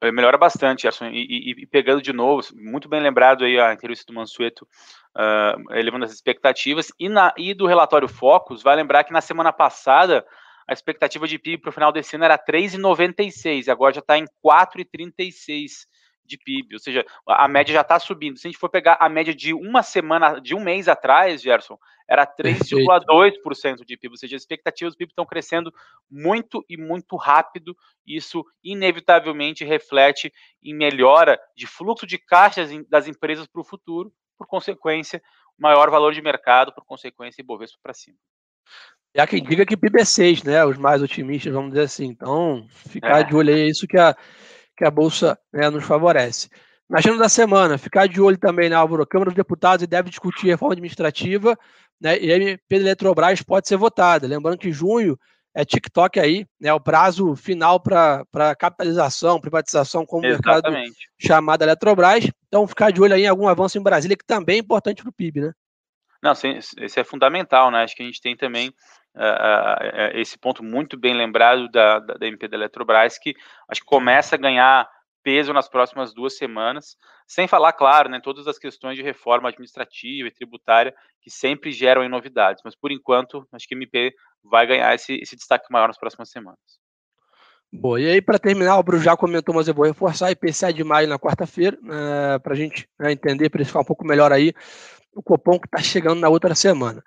É, 0.01 0.11
melhora 0.11 0.37
bastante, 0.37 0.81
Gerson. 0.81 1.05
E, 1.05 1.21
e, 1.21 1.61
e, 1.61 1.65
pegando 1.65 2.01
de 2.01 2.11
novo, 2.11 2.45
muito 2.53 2.89
bem 2.89 2.99
lembrado 2.99 3.45
aí 3.45 3.57
a 3.57 3.73
entrevista 3.73 4.11
do 4.11 4.13
Mansueto, 4.13 4.67
uh, 5.15 5.73
elevando 5.73 6.03
as 6.03 6.11
expectativas. 6.11 6.91
E, 6.99 7.07
na, 7.07 7.33
e 7.37 7.53
do 7.53 7.65
relatório 7.65 8.09
Focus, 8.09 8.61
vai 8.61 8.75
lembrar 8.75 9.05
que 9.05 9.13
na 9.13 9.21
semana 9.21 9.53
passada 9.53 10.25
a 10.67 10.73
expectativa 10.73 11.27
de 11.27 11.39
PIB 11.39 11.61
para 11.61 11.69
o 11.69 11.73
final 11.73 11.91
desse 11.91 12.15
ano 12.15 12.25
era 12.25 12.37
3,96, 12.37 13.69
agora 13.69 13.93
já 13.93 14.01
está 14.01 14.17
em 14.17 14.25
4,36 14.43 15.87
de 16.27 16.37
PIB, 16.37 16.75
ou 16.75 16.79
seja, 16.79 17.05
a 17.25 17.47
média 17.47 17.73
já 17.73 17.81
está 17.81 17.97
subindo. 17.97 18.37
Se 18.37 18.47
a 18.47 18.51
gente 18.51 18.59
for 18.59 18.69
pegar 18.69 18.97
a 18.99 19.07
média 19.07 19.33
de 19.33 19.53
uma 19.53 19.81
semana, 19.81 20.39
de 20.39 20.53
um 20.53 20.59
mês 20.59 20.89
atrás, 20.89 21.41
Gerson, 21.41 21.79
era 22.07 22.27
3,2% 22.27 23.85
de 23.85 23.97
PIB, 23.97 24.13
ou 24.13 24.17
seja, 24.17 24.35
as 24.35 24.41
expectativas 24.41 24.93
do 24.93 24.97
PIB 24.97 25.11
estão 25.11 25.25
crescendo 25.25 25.73
muito 26.11 26.63
e 26.69 26.77
muito 26.77 27.15
rápido. 27.15 27.75
Isso 28.05 28.45
inevitavelmente 28.61 29.63
reflete 29.63 30.31
em 30.61 30.75
melhora 30.75 31.39
de 31.55 31.65
fluxo 31.65 32.05
de 32.05 32.17
caixas 32.17 32.69
das 32.89 33.07
empresas 33.07 33.47
para 33.47 33.61
o 33.61 33.65
futuro, 33.65 34.11
por 34.37 34.47
consequência, 34.47 35.21
maior 35.57 35.89
valor 35.89 36.13
de 36.13 36.21
mercado, 36.21 36.73
por 36.73 36.85
consequência, 36.85 37.41
Ibovespa 37.41 37.79
para 37.81 37.93
cima. 37.93 38.17
E 39.17 39.19
há 39.19 39.25
quem 39.25 39.41
diga 39.41 39.65
que 39.65 39.75
PIB 39.75 40.01
é 40.01 40.05
6, 40.05 40.43
né? 40.43 40.63
Os 40.63 40.77
mais 40.77 41.01
otimistas, 41.01 41.51
vamos 41.51 41.71
dizer 41.71 41.85
assim. 41.85 42.05
Então, 42.05 42.67
ficar 42.69 43.21
é. 43.21 43.23
de 43.23 43.35
olho 43.35 43.51
aí, 43.51 43.61
é 43.61 43.65
isso 43.65 43.87
que 43.87 43.97
a, 43.97 44.15
que 44.77 44.85
a 44.85 44.91
Bolsa 44.91 45.35
né, 45.51 45.71
nos 45.71 45.83
favorece. 45.85 46.49
Na 46.87 46.99
agenda 46.99 47.17
da 47.17 47.27
semana, 47.27 47.79
ficar 47.79 48.07
de 48.07 48.21
olho 48.21 48.37
também, 48.37 48.69
né, 48.69 48.75
Álvaro? 48.75 49.07
Câmara 49.07 49.31
dos 49.31 49.35
Deputados 49.35 49.87
deve 49.87 50.11
discutir 50.11 50.45
reforma 50.45 50.73
administrativa, 50.73 51.57
né? 51.99 52.19
E 52.19 52.31
a 52.31 52.35
MP 52.35 52.77
da 52.77 52.85
Eletrobras 52.85 53.41
pode 53.41 53.67
ser 53.67 53.75
votada. 53.75 54.27
Lembrando 54.27 54.59
que 54.59 54.71
junho 54.71 55.17
é 55.51 55.65
TikTok 55.65 56.19
aí, 56.19 56.45
né? 56.61 56.71
O 56.71 56.79
prazo 56.79 57.35
final 57.35 57.79
para 57.79 58.23
capitalização, 58.55 59.41
privatização 59.41 60.05
como 60.05 60.27
Exatamente. 60.27 60.61
mercado 60.61 60.93
chamado 61.19 61.63
Eletrobras. 61.63 62.29
Então, 62.47 62.67
ficar 62.67 62.91
de 62.91 63.01
olho 63.01 63.15
aí 63.15 63.23
em 63.23 63.27
algum 63.27 63.47
avanço 63.47 63.79
em 63.79 63.83
Brasília, 63.83 64.15
que 64.15 64.23
também 64.23 64.57
é 64.57 64.59
importante 64.59 65.01
para 65.01 65.09
o 65.09 65.13
PIB, 65.13 65.41
né? 65.41 65.53
Não, 66.21 66.33
esse 66.33 66.99
é 66.99 67.03
fundamental, 67.03 67.71
né? 67.71 67.83
Acho 67.83 67.95
que 67.95 68.03
a 68.03 68.05
gente 68.05 68.21
tem 68.21 68.35
também 68.35 68.73
uh, 69.17 70.17
esse 70.17 70.37
ponto 70.37 70.63
muito 70.63 70.97
bem 70.97 71.13
lembrado 71.13 71.67
da, 71.69 71.99
da, 71.99 72.13
da 72.13 72.27
MP 72.27 72.47
da 72.47 72.57
Eletrobras, 72.57 73.17
que 73.17 73.35
acho 73.69 73.81
que 73.81 73.87
começa 73.87 74.35
a 74.35 74.39
ganhar 74.39 74.87
peso 75.27 75.51
nas 75.51 75.67
próximas 75.67 76.13
duas 76.13 76.37
semanas, 76.37 76.95
sem 77.27 77.49
falar, 77.49 77.73
claro, 77.73 78.07
né, 78.07 78.21
todas 78.23 78.47
as 78.47 78.57
questões 78.57 78.95
de 78.95 79.03
reforma 79.03 79.49
administrativa 79.49 80.29
e 80.29 80.31
tributária 80.31 80.95
que 81.21 81.29
sempre 81.29 81.69
geram 81.73 82.07
novidades, 82.07 82.61
mas 82.63 82.75
por 82.75 82.93
enquanto 82.93 83.45
acho 83.51 83.67
que 83.67 83.75
a 83.75 83.77
MP 83.77 84.13
vai 84.41 84.65
ganhar 84.65 84.95
esse, 84.95 85.15
esse 85.15 85.35
destaque 85.35 85.65
maior 85.69 85.87
nas 85.87 85.97
próximas 85.97 86.29
semanas. 86.29 86.59
Boa, 87.69 87.99
e 87.99 88.07
aí 88.07 88.21
para 88.21 88.39
terminar, 88.39 88.79
o 88.79 88.83
Bruno 88.83 89.03
já 89.03 89.17
comentou, 89.17 89.53
mas 89.53 89.67
eu 89.67 89.73
vou 89.73 89.85
reforçar, 89.85 90.31
IPCA 90.31 90.71
de 90.71 90.85
maio 90.85 91.09
na 91.09 91.19
quarta-feira, 91.19 91.77
né, 91.81 92.39
para 92.39 92.53
a 92.53 92.55
gente 92.55 92.87
né, 92.97 93.11
entender, 93.11 93.49
para 93.49 93.65
ficar 93.65 93.81
um 93.81 93.85
pouco 93.85 94.07
melhor 94.07 94.31
aí, 94.31 94.53
o 95.13 95.21
Copom 95.21 95.59
que 95.59 95.67
está 95.67 95.79
chegando 95.79 96.21
na 96.21 96.29
outra 96.29 96.55
semana. 96.55 97.03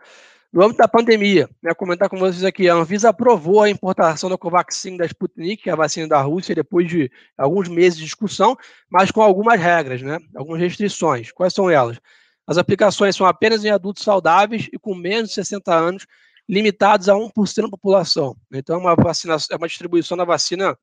No 0.52 0.64
âmbito 0.64 0.78
da 0.78 0.88
pandemia, 0.88 1.48
né, 1.62 1.72
comentar 1.74 2.08
com 2.08 2.18
vocês 2.18 2.42
aqui, 2.42 2.68
a 2.68 2.74
Anvisa 2.74 3.10
aprovou 3.10 3.62
a 3.62 3.70
importação 3.70 4.28
da 4.28 4.36
Covaxin 4.36 4.96
da 4.96 5.06
Sputnik, 5.06 5.70
a 5.70 5.76
vacina 5.76 6.08
da 6.08 6.20
Rússia, 6.20 6.56
depois 6.56 6.88
de 6.88 7.08
alguns 7.38 7.68
meses 7.68 7.96
de 7.96 8.04
discussão, 8.04 8.56
mas 8.90 9.12
com 9.12 9.22
algumas 9.22 9.60
regras, 9.60 10.02
né, 10.02 10.18
algumas 10.34 10.60
restrições. 10.60 11.30
Quais 11.30 11.54
são 11.54 11.70
elas? 11.70 12.00
As 12.48 12.58
aplicações 12.58 13.14
são 13.14 13.26
apenas 13.26 13.64
em 13.64 13.70
adultos 13.70 14.02
saudáveis 14.02 14.68
e 14.72 14.78
com 14.78 14.92
menos 14.92 15.28
de 15.28 15.36
60 15.36 15.72
anos, 15.72 16.06
limitados 16.48 17.08
a 17.08 17.14
1% 17.14 17.62
da 17.62 17.70
população. 17.70 18.36
Então, 18.52 18.74
é 18.74 18.78
uma, 18.80 18.96
vacina, 18.96 19.36
é 19.52 19.56
uma 19.56 19.68
distribuição 19.68 20.16
da 20.16 20.24
vacina, 20.24 20.76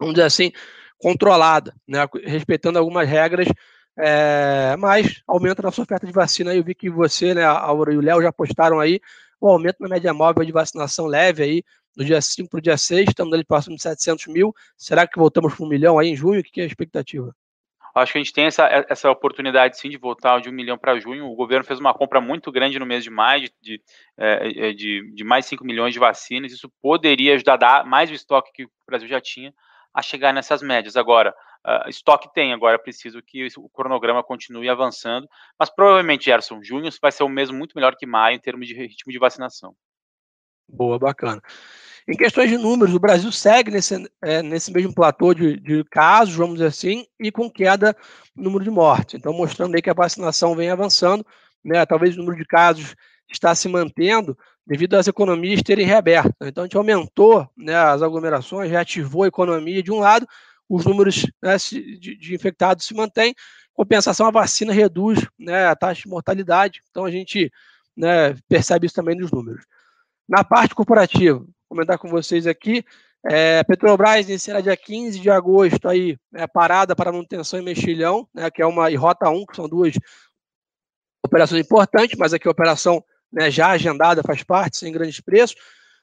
vamos 0.00 0.14
dizer 0.14 0.26
assim, 0.26 0.50
controlada, 0.98 1.72
né, 1.86 2.08
respeitando 2.24 2.76
algumas 2.76 3.08
regras 3.08 3.46
é, 3.96 4.76
mas 4.78 5.22
aumenta 5.26 5.62
na 5.62 5.70
sua 5.70 5.84
oferta 5.84 6.06
de 6.06 6.12
vacina. 6.12 6.54
Eu 6.54 6.64
vi 6.64 6.74
que 6.74 6.88
você, 6.88 7.34
né, 7.34 7.44
Aura 7.44 7.92
e 7.92 7.96
o 7.96 8.00
Léo 8.00 8.22
já 8.22 8.32
postaram 8.32 8.80
aí 8.80 9.00
o 9.40 9.48
aumento 9.48 9.76
na 9.80 9.88
média 9.88 10.12
móvel 10.12 10.44
de 10.44 10.52
vacinação 10.52 11.06
leve 11.06 11.42
aí, 11.42 11.64
do 11.96 12.04
dia 12.04 12.20
5 12.20 12.48
para 12.48 12.58
o 12.58 12.62
dia 12.62 12.76
6, 12.76 13.08
estamos 13.08 13.32
ali 13.32 13.44
próximo 13.44 13.76
de 13.76 13.82
700 13.82 14.26
mil. 14.28 14.54
Será 14.76 15.06
que 15.06 15.18
voltamos 15.18 15.54
para 15.54 15.64
um 15.64 15.68
milhão 15.68 15.98
aí 15.98 16.08
em 16.08 16.16
junho? 16.16 16.40
O 16.40 16.42
que 16.42 16.60
é 16.60 16.64
a 16.64 16.66
expectativa? 16.66 17.34
Acho 17.94 18.12
que 18.12 18.18
a 18.18 18.22
gente 18.22 18.32
tem 18.32 18.44
essa, 18.44 18.68
essa 18.88 19.10
oportunidade 19.10 19.76
sim 19.76 19.88
de 19.88 19.96
voltar 19.96 20.40
de 20.40 20.48
um 20.48 20.52
milhão 20.52 20.78
para 20.78 20.98
junho. 21.00 21.26
O 21.26 21.34
governo 21.34 21.64
fez 21.64 21.80
uma 21.80 21.92
compra 21.92 22.20
muito 22.20 22.52
grande 22.52 22.78
no 22.78 22.86
mês 22.86 23.02
de 23.02 23.10
maio, 23.10 23.42
de, 23.42 23.52
de, 23.60 23.82
é, 24.16 24.72
de, 24.72 25.12
de 25.12 25.24
mais 25.24 25.46
5 25.46 25.64
milhões 25.64 25.92
de 25.92 25.98
vacinas. 25.98 26.52
Isso 26.52 26.70
poderia 26.80 27.34
ajudar 27.34 27.54
a 27.54 27.56
dar 27.56 27.84
mais 27.84 28.08
o 28.08 28.14
estoque 28.14 28.52
que 28.52 28.64
o 28.64 28.70
Brasil 28.86 29.08
já 29.08 29.20
tinha 29.20 29.52
a 29.92 30.02
chegar 30.02 30.32
nessas 30.32 30.62
médias. 30.62 30.96
Agora, 30.96 31.34
uh, 31.66 31.88
estoque 31.88 32.32
tem, 32.32 32.52
agora 32.52 32.78
preciso 32.78 33.22
que 33.22 33.46
o 33.56 33.68
cronograma 33.68 34.22
continue 34.22 34.68
avançando, 34.68 35.28
mas 35.58 35.70
provavelmente, 35.70 36.26
Gerson, 36.26 36.62
junho 36.62 36.90
vai 37.00 37.12
ser 37.12 37.24
um 37.24 37.28
mês 37.28 37.50
muito 37.50 37.74
melhor 37.74 37.96
que 37.96 38.06
maio 38.06 38.36
em 38.36 38.40
termos 38.40 38.66
de 38.66 38.74
ritmo 38.74 39.12
de 39.12 39.18
vacinação. 39.18 39.74
Boa, 40.68 40.98
bacana. 40.98 41.42
Em 42.08 42.16
questões 42.16 42.50
de 42.50 42.56
números, 42.56 42.94
o 42.94 43.00
Brasil 43.00 43.30
segue 43.30 43.70
nesse, 43.70 44.10
é, 44.22 44.42
nesse 44.42 44.72
mesmo 44.72 44.94
platô 44.94 45.34
de, 45.34 45.58
de, 45.60 45.84
casos, 45.84 46.34
vamos 46.34 46.54
dizer 46.54 46.66
assim, 46.66 47.06
e 47.20 47.30
com 47.30 47.50
queda 47.50 47.94
no 48.34 48.44
número 48.44 48.64
de 48.64 48.70
mortes. 48.70 49.14
Então, 49.14 49.32
mostrando 49.32 49.74
aí 49.74 49.82
que 49.82 49.90
a 49.90 49.94
vacinação 49.94 50.54
vem 50.54 50.70
avançando, 50.70 51.24
né? 51.64 51.84
Talvez 51.84 52.14
o 52.14 52.18
número 52.18 52.36
de 52.36 52.44
casos 52.44 52.96
está 53.30 53.54
se 53.54 53.68
mantendo 53.68 54.36
devido 54.66 54.94
às 54.94 55.08
economias 55.08 55.62
terem 55.62 55.86
reaberto. 55.86 56.34
Então, 56.42 56.64
a 56.64 56.66
gente 56.66 56.76
aumentou 56.76 57.48
né, 57.56 57.74
as 57.74 58.02
aglomerações, 58.02 58.70
reativou 58.70 59.24
a 59.24 59.28
economia 59.28 59.82
de 59.82 59.92
um 59.92 59.98
lado, 59.98 60.26
os 60.70 60.84
números 60.84 61.26
né, 61.42 61.56
de, 61.58 62.16
de, 62.16 62.34
infectados 62.34 62.86
se 62.86 62.94
mantêm, 62.94 63.34
compensação, 63.74 64.26
a 64.26 64.30
vacina 64.30 64.72
reduz 64.72 65.26
né, 65.36 65.66
a 65.66 65.74
taxa 65.74 66.02
de 66.02 66.08
mortalidade, 66.08 66.80
então 66.88 67.04
a 67.04 67.10
gente 67.10 67.50
né, 67.96 68.34
percebe 68.48 68.86
isso 68.86 68.94
também 68.94 69.16
nos 69.16 69.32
números. 69.32 69.64
Na 70.28 70.44
parte 70.44 70.72
corporativa, 70.72 71.40
vou 71.40 71.48
comentar 71.68 71.98
com 71.98 72.08
vocês 72.08 72.46
aqui, 72.46 72.84
é, 73.28 73.64
Petrobras 73.64 74.28
iniciará 74.28 74.60
dia 74.60 74.76
15 74.76 75.18
de 75.18 75.28
agosto 75.28 75.88
aí, 75.88 76.16
né, 76.30 76.46
parada 76.46 76.94
para 76.94 77.10
manutenção 77.10 77.58
em 77.58 77.64
Mexilhão, 77.64 78.28
né, 78.32 78.48
que 78.48 78.62
é 78.62 78.66
uma 78.66 78.92
e 78.92 78.94
Rota 78.94 79.28
1, 79.28 79.46
que 79.46 79.56
são 79.56 79.68
duas 79.68 79.94
operações 81.26 81.66
importantes, 81.66 82.16
mas 82.16 82.32
aqui 82.32 82.46
a 82.46 82.52
operação 82.52 83.04
né, 83.32 83.50
já 83.50 83.70
agendada 83.70 84.22
faz 84.22 84.44
parte, 84.44 84.76
sem 84.76 84.92
grandes 84.92 85.20
preços. 85.20 85.56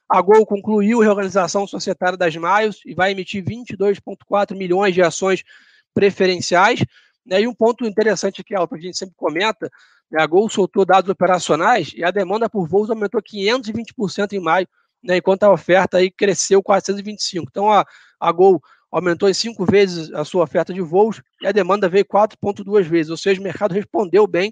A 0.08 0.22
Gol 0.22 0.46
concluiu 0.46 1.00
a 1.00 1.04
reorganização 1.04 1.66
societária 1.66 2.16
das 2.16 2.34
Maios 2.34 2.80
e 2.86 2.94
vai 2.94 3.12
emitir 3.12 3.44
22,4 3.44 4.56
milhões 4.56 4.94
de 4.94 5.02
ações 5.02 5.44
preferenciais. 5.92 6.82
Né, 7.26 7.42
e 7.42 7.46
um 7.46 7.54
ponto 7.54 7.84
interessante 7.84 8.42
que 8.42 8.56
a 8.56 8.66
gente 8.80 8.96
sempre 8.96 9.14
comenta, 9.14 9.70
né, 10.10 10.22
a 10.22 10.26
Gol 10.26 10.48
soltou 10.48 10.86
dados 10.86 11.10
operacionais 11.10 11.92
e 11.94 12.02
a 12.02 12.10
demanda 12.10 12.48
por 12.48 12.66
voos 12.66 12.88
aumentou 12.88 13.20
520% 13.20 14.32
em 14.32 14.40
maio, 14.40 14.66
né, 15.02 15.18
enquanto 15.18 15.42
a 15.42 15.52
oferta 15.52 15.98
aí 15.98 16.10
cresceu 16.10 16.62
425%. 16.62 17.44
Então 17.50 17.70
a, 17.70 17.84
a 18.18 18.32
Gol 18.32 18.62
aumentou 18.90 19.28
em 19.28 19.34
cinco 19.34 19.66
vezes 19.66 20.10
a 20.14 20.24
sua 20.24 20.42
oferta 20.44 20.72
de 20.72 20.80
voos 20.80 21.20
e 21.42 21.46
a 21.46 21.52
demanda 21.52 21.86
veio 21.86 22.06
4,2 22.06 22.84
vezes, 22.84 23.10
ou 23.10 23.16
seja, 23.18 23.38
o 23.38 23.44
mercado 23.44 23.74
respondeu 23.74 24.26
bem 24.26 24.50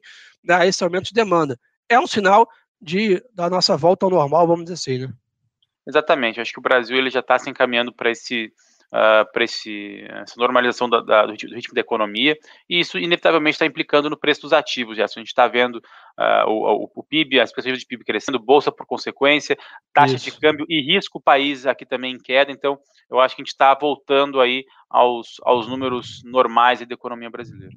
a 0.51 0.67
esse 0.67 0.85
aumento 0.85 1.07
de 1.07 1.15
demanda. 1.15 1.59
É 1.89 1.99
um 1.99 2.07
sinal 2.07 2.47
de, 2.79 3.25
da 3.33 3.49
nossa 3.49 3.75
volta 3.75 4.05
ao 4.05 4.11
normal, 4.11 4.47
vamos 4.47 4.65
dizer 4.65 4.75
assim, 4.75 5.07
né? 5.07 5.15
Exatamente, 5.87 6.41
acho 6.41 6.53
que 6.53 6.59
o 6.59 6.63
Brasil 6.63 6.97
ele 6.97 7.11
já 7.11 7.21
está 7.21 7.39
se 7.39 7.49
encaminhando 7.49 7.93
para 7.93 8.11
esse 8.11 8.53
uh, 8.87 9.31
para 9.33 9.45
essa 9.45 10.37
normalização 10.37 10.89
da, 10.89 11.01
da, 11.01 11.27
do 11.27 11.33
ritmo 11.33 11.75
da 11.75 11.81
economia, 11.81 12.37
e 12.69 12.81
isso 12.81 12.99
inevitavelmente 12.99 13.55
está 13.55 13.67
implicando 13.67 14.11
no 14.11 14.17
preço 14.17 14.43
dos 14.43 14.53
ativos. 14.53 14.97
Gerson. 14.97 15.21
A 15.21 15.23
gente 15.23 15.29
está 15.29 15.47
vendo 15.47 15.77
uh, 15.77 16.49
o, 16.49 16.91
o, 16.95 17.03
PIB, 17.03 17.41
as 17.41 17.51
perspectivas 17.51 17.81
de 17.81 17.87
PIB 17.87 18.05
crescendo, 18.05 18.39
bolsa 18.39 18.71
por 18.73 18.87
consequência, 18.87 19.57
taxa 19.93 20.17
isso. 20.17 20.31
de 20.31 20.39
câmbio 20.39 20.67
e 20.69 20.81
risco 20.81 21.21
país 21.21 21.67
aqui 21.67 21.85
também 21.85 22.15
em 22.15 22.19
queda. 22.19 22.51
Então, 22.51 22.79
eu 23.11 23.21
acho 23.21 23.35
que 23.35 23.43
a 23.43 23.45
gente 23.45 23.53
está 23.53 23.75
voltando 23.75 24.41
aí 24.41 24.65
aos, 24.89 25.37
aos 25.43 25.67
números 25.67 26.23
normais 26.25 26.81
da 26.81 26.95
economia 26.95 27.31
brasileira. 27.31 27.75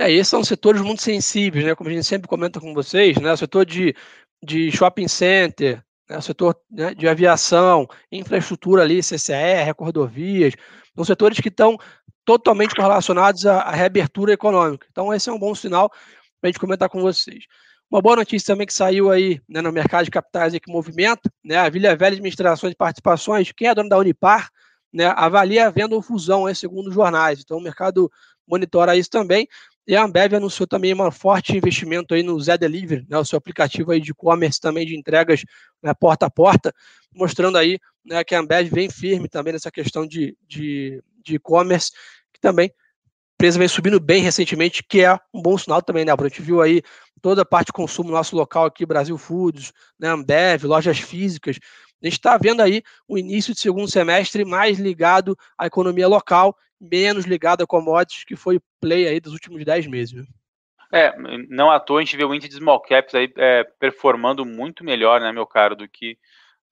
É, 0.00 0.10
esses 0.12 0.28
são 0.28 0.44
setores 0.44 0.80
muito 0.80 1.02
sensíveis, 1.02 1.64
né? 1.64 1.74
Como 1.74 1.90
a 1.90 1.92
gente 1.92 2.06
sempre 2.06 2.28
comenta 2.28 2.60
com 2.60 2.72
vocês, 2.72 3.16
né? 3.16 3.32
O 3.32 3.36
setor 3.36 3.66
de, 3.66 3.94
de 4.40 4.70
shopping 4.70 5.08
center, 5.08 5.82
né? 6.08 6.18
o 6.18 6.22
setor 6.22 6.56
né, 6.70 6.94
de 6.94 7.06
aviação, 7.06 7.86
infraestrutura 8.10 8.82
ali, 8.82 9.02
CCR, 9.02 9.72
rodovias, 9.78 10.54
são 10.94 11.04
setores 11.04 11.40
que 11.40 11.48
estão 11.48 11.78
totalmente 12.24 12.74
correlacionados 12.74 13.46
à, 13.46 13.60
à 13.60 13.70
reabertura 13.72 14.32
econômica. 14.32 14.86
Então, 14.90 15.12
esse 15.14 15.28
é 15.28 15.32
um 15.32 15.38
bom 15.38 15.54
sinal 15.54 15.88
para 16.40 16.44
a 16.44 16.46
gente 16.48 16.60
comentar 16.60 16.88
com 16.88 17.00
vocês. 17.00 17.44
Uma 17.90 18.02
boa 18.02 18.16
notícia 18.16 18.52
também 18.52 18.66
que 18.66 18.74
saiu 18.74 19.10
aí 19.10 19.40
né, 19.48 19.62
no 19.62 19.72
mercado 19.72 20.04
de 20.04 20.10
capitais 20.10 20.52
e 20.52 20.60
que 20.60 20.70
movimenta, 20.70 21.32
né, 21.42 21.56
a 21.56 21.70
Vila 21.70 21.96
Velha 21.96 22.14
Administrações 22.14 22.72
e 22.72 22.76
Participações, 22.76 23.50
quem 23.52 23.68
é 23.68 23.74
dono 23.74 23.88
da 23.88 23.96
Unipar, 23.96 24.50
né, 24.92 25.06
avalia 25.16 25.66
a 25.66 25.70
venda 25.70 25.94
ou 25.94 26.02
fusão, 26.02 26.46
é, 26.46 26.52
segundo 26.52 26.88
os 26.88 26.94
jornais. 26.94 27.40
Então, 27.40 27.56
o 27.56 27.62
mercado 27.62 28.10
monitora 28.46 28.96
isso 28.96 29.10
também. 29.10 29.48
E 29.88 29.96
a 29.96 30.04
Ambev 30.04 30.34
anunciou 30.34 30.66
também 30.66 30.94
um 30.94 31.10
forte 31.10 31.56
investimento 31.56 32.12
aí 32.12 32.22
no 32.22 32.38
Zé 32.38 32.58
Delivery, 32.58 33.06
né, 33.08 33.16
o 33.16 33.24
seu 33.24 33.38
aplicativo 33.38 33.90
aí 33.90 33.98
de 33.98 34.10
e-commerce 34.10 34.60
também 34.60 34.86
de 34.86 34.94
entregas 34.94 35.42
né, 35.82 35.94
porta 35.94 36.26
a 36.26 36.30
porta, 36.30 36.74
mostrando 37.14 37.56
aí 37.56 37.78
né, 38.04 38.22
que 38.22 38.34
a 38.34 38.40
Ambev 38.40 38.68
vem 38.68 38.90
firme 38.90 39.30
também 39.30 39.54
nessa 39.54 39.70
questão 39.70 40.06
de 40.06 40.36
e-commerce, 40.46 41.02
de, 41.24 41.34
e-commerce, 41.36 41.90
que 42.34 42.38
também 42.38 42.66
a 42.66 42.72
empresa 43.36 43.58
vem 43.58 43.68
subindo 43.68 43.98
bem 43.98 44.22
recentemente, 44.22 44.84
que 44.84 45.02
é 45.02 45.18
um 45.32 45.40
bom 45.40 45.56
sinal 45.56 45.80
também, 45.80 46.04
né? 46.04 46.12
A 46.12 46.22
gente 46.24 46.42
viu 46.42 46.60
aí 46.60 46.82
toda 47.22 47.40
a 47.40 47.44
parte 47.46 47.68
de 47.68 47.72
consumo 47.72 48.10
nosso 48.10 48.36
local 48.36 48.66
aqui, 48.66 48.84
Brasil 48.84 49.16
Foods, 49.16 49.72
né, 49.98 50.08
Ambev, 50.08 50.64
lojas 50.64 50.98
físicas. 50.98 51.58
A 52.02 52.06
gente 52.06 52.18
está 52.18 52.36
vendo 52.36 52.60
aí 52.60 52.82
o 53.08 53.16
início 53.16 53.54
de 53.54 53.60
segundo 53.60 53.90
semestre 53.90 54.44
mais 54.44 54.78
ligado 54.78 55.36
à 55.56 55.66
economia 55.66 56.06
local 56.06 56.54
menos 56.80 57.24
ligado 57.24 57.62
a 57.62 57.66
commodities, 57.66 58.24
que 58.24 58.36
foi 58.36 58.56
o 58.56 58.62
play 58.80 59.06
aí 59.06 59.20
dos 59.20 59.32
últimos 59.32 59.64
10 59.64 59.86
meses. 59.86 60.26
É, 60.92 61.14
não 61.48 61.70
à 61.70 61.78
toa 61.78 62.00
a 62.00 62.02
gente 62.02 62.16
vê 62.16 62.24
o 62.24 62.34
índice 62.34 62.48
de 62.48 62.56
small 62.56 62.80
caps 62.80 63.14
aí 63.14 63.30
é, 63.36 63.64
performando 63.78 64.44
muito 64.44 64.82
melhor, 64.82 65.20
né, 65.20 65.30
meu 65.32 65.46
caro, 65.46 65.76
do 65.76 65.86
que, 65.86 66.16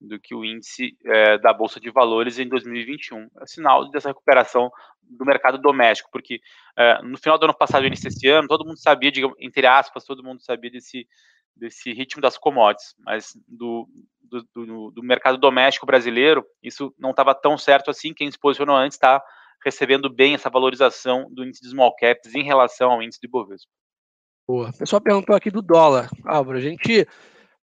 do 0.00 0.18
que 0.18 0.34
o 0.34 0.44
índice 0.44 0.96
é, 1.04 1.36
da 1.38 1.52
Bolsa 1.52 1.78
de 1.78 1.90
Valores 1.90 2.38
em 2.38 2.48
2021. 2.48 3.28
É 3.40 3.46
sinal 3.46 3.90
dessa 3.90 4.08
recuperação 4.08 4.70
do 5.02 5.25
mercado 5.25 5.58
doméstico, 5.58 6.10
porque 6.10 6.40
é, 6.76 7.02
no 7.02 7.18
final 7.18 7.38
do 7.38 7.44
ano 7.44 7.56
passado 7.56 7.84
e 7.84 7.88
início 7.88 8.08
desse 8.08 8.26
ano, 8.28 8.48
todo 8.48 8.64
mundo 8.64 8.78
sabia, 8.78 9.12
digamos, 9.12 9.36
entre 9.38 9.66
aspas, 9.66 10.04
todo 10.04 10.25
mundo 10.25 10.40
sabia 10.42 10.70
desse, 10.70 11.06
desse 11.54 11.92
ritmo 11.92 12.22
das 12.22 12.38
commodities, 12.38 12.94
mas 12.98 13.32
do, 13.46 13.86
do, 14.22 14.42
do, 14.54 14.90
do 14.92 15.02
mercado 15.02 15.36
doméstico 15.36 15.86
brasileiro, 15.86 16.44
isso 16.62 16.94
não 16.98 17.10
estava 17.10 17.34
tão 17.34 17.58
certo 17.58 17.90
assim, 17.90 18.14
quem 18.14 18.30
se 18.30 18.38
posicionou 18.38 18.76
antes 18.76 18.96
está 18.96 19.22
recebendo 19.66 20.08
bem 20.08 20.35
essa 20.35 20.49
valorização 20.49 21.26
do 21.28 21.44
índice 21.44 21.61
de 21.61 21.70
small 21.70 21.92
caps 21.96 22.37
em 22.37 22.44
relação 22.44 22.92
ao 22.92 23.02
índice 23.02 23.20
de 23.20 23.26
Bovespa. 23.26 23.68
Boa. 24.49 24.70
O 24.70 24.78
pessoal 24.78 25.02
perguntou 25.02 25.35
aqui 25.35 25.50
do 25.50 25.61
dólar. 25.61 26.08
Álvaro, 26.25 26.56
a 26.56 26.61
gente 26.61 27.04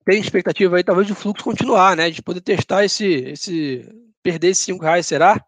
tem 0.03 0.19
expectativa 0.19 0.75
aí, 0.75 0.83
talvez, 0.83 1.05
de 1.05 1.13
fluxo 1.13 1.43
continuar, 1.43 1.95
né? 1.95 2.09
De 2.09 2.23
poder 2.23 2.41
testar 2.41 2.83
esse, 2.83 3.05
esse 3.05 3.87
perder 4.23 4.47
esses 4.47 4.65
5 4.65 4.83
reais, 4.83 5.05
será? 5.05 5.39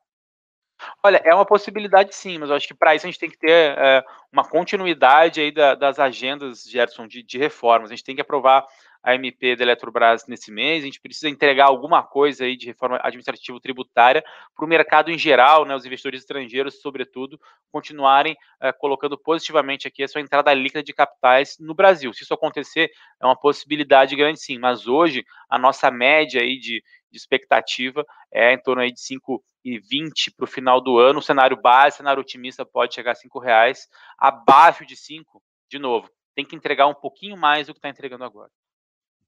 Olha, 1.02 1.20
é 1.25 1.34
uma 1.34 1.48
possibilidade 1.48 2.14
sim, 2.14 2.38
mas 2.38 2.52
eu 2.52 2.56
acho 2.56 2.68
que 2.68 2.75
para 2.75 2.94
isso 2.94 3.08
a 3.08 3.10
gente 3.10 3.20
tem 3.20 3.30
que 3.30 3.40
ter 3.40 3.75
é, 3.75 4.04
uma 4.32 4.48
continuidade 4.48 5.42
aí 5.42 5.52
da, 5.52 5.74
das 5.74 5.98
agendas, 5.98 6.62
Gerson, 6.62 7.08
de, 7.08 7.24
de 7.24 7.40
reformas. 7.40 7.90
A 7.90 7.96
gente 7.96 8.04
tem 8.04 8.14
que 8.14 8.22
aprovar 8.22 8.64
a 9.06 9.14
MP 9.14 9.56
da 9.56 9.64
Eletrobras 9.64 10.26
nesse 10.28 10.52
mês, 10.52 10.82
a 10.82 10.88
gente 10.88 11.00
precisa 11.00 11.30
entregar 11.30 11.68
alguma 11.68 12.02
coisa 12.02 12.44
aí 12.44 12.58
de 12.58 12.66
reforma 12.66 13.00
administrativa 13.04 13.60
tributária 13.62 14.24
para 14.56 14.66
o 14.66 14.68
mercado 14.68 15.12
em 15.12 15.18
geral, 15.18 15.64
né, 15.64 15.76
os 15.76 15.86
investidores 15.86 16.22
estrangeiros, 16.22 16.82
sobretudo, 16.82 17.40
continuarem 17.72 18.36
é, 18.60 18.74
colocando 18.74 19.16
positivamente 19.16 19.88
aqui 19.88 20.02
a 20.02 20.08
sua 20.08 20.22
entrada 20.22 20.52
líquida 20.56 20.82
de 20.82 20.92
capitais 20.92 21.56
no 21.60 21.76
Brasil. 21.76 22.12
Se 22.14 22.24
isso 22.24 22.34
acontecer, 22.34 22.90
é 23.22 23.26
uma 23.28 23.40
possibilidade 23.40 24.16
grande 24.16 24.40
sim, 24.40 24.58
mas 24.58 24.88
hoje 24.88 25.24
a 25.48 25.60
nossa 25.60 25.92
média 25.92 26.42
aí 26.42 26.58
de, 26.58 26.84
de 27.12 27.18
expectativa 27.18 28.04
é 28.34 28.54
em 28.54 28.60
torno 28.60 28.82
aí 28.82 28.92
de 28.92 29.00
5,20 29.00 30.34
para 30.36 30.46
o 30.46 30.48
final 30.48 30.82
do 30.82 30.98
ano, 30.98 31.20
o 31.20 31.22
cenário 31.22 31.62
base, 31.62 31.98
cenário 31.98 32.22
otimista 32.22 32.66
pode 32.66 32.96
chegar 32.96 33.12
a 33.12 33.16
5 33.16 33.38
reais, 33.38 33.88
abaixo 34.18 34.84
de 34.84 34.96
5, 34.96 35.44
de 35.70 35.78
novo, 35.78 36.10
tem 36.34 36.44
que 36.44 36.56
entregar 36.56 36.88
um 36.88 36.96
pouquinho 36.96 37.38
mais 37.38 37.68
do 37.68 37.74
que 37.74 37.78
está 37.78 37.90
entregando 37.90 38.24
agora. 38.24 38.50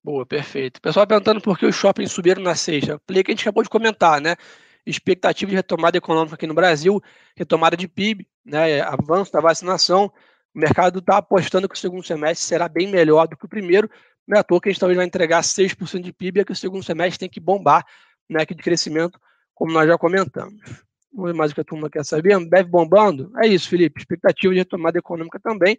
Boa, 0.08 0.26
perfeito. 0.26 0.80
Pessoal 0.82 1.06
perguntando 1.06 1.42
por 1.42 1.60
que 1.60 1.66
os 1.66 1.76
shoppings 1.76 2.14
subiram 2.14 2.42
na 2.42 2.56
sexta. 2.56 2.98
Play 3.06 3.26
que 3.26 3.32
a 3.32 3.36
gente 3.36 3.42
acabou 3.42 3.62
de 3.62 3.68
comentar, 3.68 4.22
né? 4.22 4.38
Expectativa 4.86 5.50
de 5.50 5.56
retomada 5.58 5.98
econômica 5.98 6.36
aqui 6.36 6.48
no 6.48 6.54
Brasil, 6.54 7.04
retomada 7.36 7.76
de 7.76 7.90
PIB, 7.90 8.26
né? 8.46 8.80
Avanço 8.80 9.34
da 9.34 9.42
vacinação. 9.42 10.06
O 10.56 10.60
mercado 10.60 11.00
está 11.00 11.18
apostando 11.18 11.68
que 11.68 11.76
o 11.76 11.78
segundo 11.78 12.06
semestre 12.06 12.48
será 12.48 12.70
bem 12.70 12.88
melhor 12.88 13.28
do 13.28 13.36
que 13.36 13.44
o 13.44 13.50
primeiro. 13.50 13.90
Não 14.26 14.38
é 14.38 14.40
à 14.40 14.44
toa 14.46 14.62
que 14.62 14.70
a 14.70 14.72
gente 14.72 14.80
talvez 14.80 14.96
vai 14.96 15.06
entregar 15.06 15.44
6% 15.44 16.02
de 16.02 16.14
PIB, 16.14 16.40
é 16.40 16.46
que 16.46 16.54
o 16.54 16.56
segundo 16.56 16.86
semestre 16.86 17.20
tem 17.20 17.30
que 17.30 17.42
bombar, 17.42 17.86
né? 18.30 18.46
Que 18.46 18.56
de 18.56 18.64
crescimento, 18.64 19.20
como 19.54 19.74
nós 19.74 19.86
já 19.90 19.98
comentamos. 19.98 20.62
Vamos 21.12 21.32
ver 21.32 21.38
mais 21.38 21.52
o 21.52 21.54
que 21.54 21.60
a 21.60 21.66
turma 21.66 21.90
quer 21.90 22.06
saber. 22.06 22.40
Deve 22.48 22.70
bombando? 22.70 23.30
É 23.44 23.48
isso, 23.48 23.68
Felipe. 23.68 24.00
Expectativa 24.00 24.54
de 24.54 24.60
retomada 24.60 24.98
econômica 24.98 25.38
também. 25.38 25.78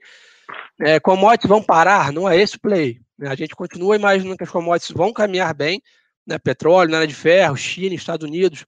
É, 0.80 1.00
commodities 1.00 1.48
vão 1.48 1.62
parar? 1.62 2.12
Não 2.12 2.28
é 2.28 2.36
esse 2.36 2.56
o 2.56 2.60
play. 2.60 3.00
Né? 3.18 3.28
A 3.28 3.34
gente 3.34 3.54
continua 3.54 3.96
imaginando 3.96 4.36
que 4.36 4.44
as 4.44 4.50
commodities 4.50 4.96
vão 4.96 5.12
caminhar 5.12 5.54
bem, 5.54 5.82
né? 6.26 6.38
petróleo, 6.38 6.90
nada 6.90 7.06
de 7.06 7.14
ferro, 7.14 7.56
China, 7.56 7.94
Estados 7.94 8.26
Unidos, 8.26 8.64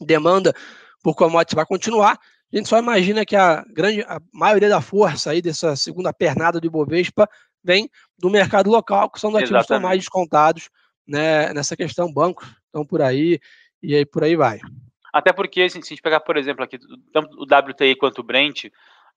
demanda 0.00 0.54
por 1.02 1.14
commodities 1.14 1.54
vai 1.54 1.66
continuar. 1.66 2.18
A 2.52 2.56
gente 2.56 2.68
só 2.68 2.78
imagina 2.78 3.24
que 3.24 3.34
a 3.34 3.64
grande 3.68 4.02
a 4.02 4.20
maioria 4.32 4.68
da 4.68 4.80
força 4.80 5.30
aí 5.30 5.40
dessa 5.40 5.74
segunda 5.74 6.12
pernada 6.12 6.60
do 6.60 6.66
Ibovespa 6.66 7.28
vem 7.64 7.88
do 8.18 8.28
mercado 8.28 8.70
local, 8.70 9.10
que 9.10 9.18
são 9.18 9.30
dos 9.30 9.40
ativos 9.40 9.58
que 9.58 9.62
estão 9.62 9.80
mais 9.80 9.98
descontados 9.98 10.68
né, 11.06 11.52
nessa 11.52 11.76
questão, 11.76 12.12
bancos 12.12 12.46
estão 12.66 12.84
por 12.84 13.00
aí, 13.02 13.40
e 13.82 13.94
aí 13.94 14.04
por 14.04 14.22
aí 14.22 14.36
vai. 14.36 14.60
Até 15.12 15.32
porque, 15.32 15.68
se 15.68 15.78
a 15.78 15.80
gente 15.80 16.00
pegar, 16.00 16.20
por 16.20 16.36
exemplo, 16.36 16.64
aqui, 16.64 16.78
tanto 17.12 17.36
o 17.38 17.42
WTI 17.42 17.96
quanto 17.96 18.20
o 18.20 18.22
Brent, 18.22 18.66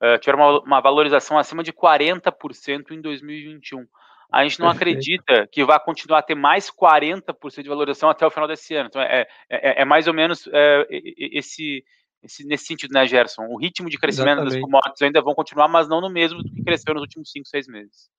uh, 0.02 0.18
tiveram 0.20 0.40
uma, 0.40 0.60
uma 0.62 0.82
valorização 0.82 1.38
acima 1.38 1.64
de 1.64 1.74
40% 1.74 2.92
em 2.92 3.02
2021 3.02 3.86
a 4.32 4.44
gente 4.44 4.60
não 4.60 4.68
Perfeito. 4.68 4.98
acredita 4.98 5.48
que 5.48 5.64
vai 5.64 5.80
continuar 5.80 6.20
a 6.20 6.22
ter 6.22 6.36
mais 6.36 6.70
40% 6.70 7.64
de 7.64 7.70
valorização 7.70 8.10
até 8.10 8.26
o 8.26 8.30
final 8.32 8.48
desse 8.48 8.76
ano. 8.76 8.88
Então, 8.90 9.02
é, 9.02 9.26
é, 9.50 9.82
é 9.82 9.86
mais 9.86 10.08
ou 10.08 10.14
menos 10.14 10.48
é, 10.52 10.86
esse, 10.90 11.84
esse, 12.22 12.46
nesse 12.46 12.66
sentido, 12.66 12.92
né, 12.92 13.08
Gerson? 13.08 13.46
O 13.48 13.58
ritmo 13.58 13.90
de 13.90 13.98
crescimento 13.98 14.42
Exatamente. 14.42 14.54
das 14.56 14.62
commodities 14.62 15.02
ainda 15.02 15.22
vão 15.22 15.34
continuar, 15.34 15.68
mas 15.68 15.88
não 15.88 16.02
no 16.02 16.10
mesmo 16.10 16.44
que 16.44 16.64
cresceu 16.64 16.94
nos 16.94 17.04
últimos 17.04 17.32
5, 17.32 17.48
6 17.48 17.68
meses. 17.68 18.10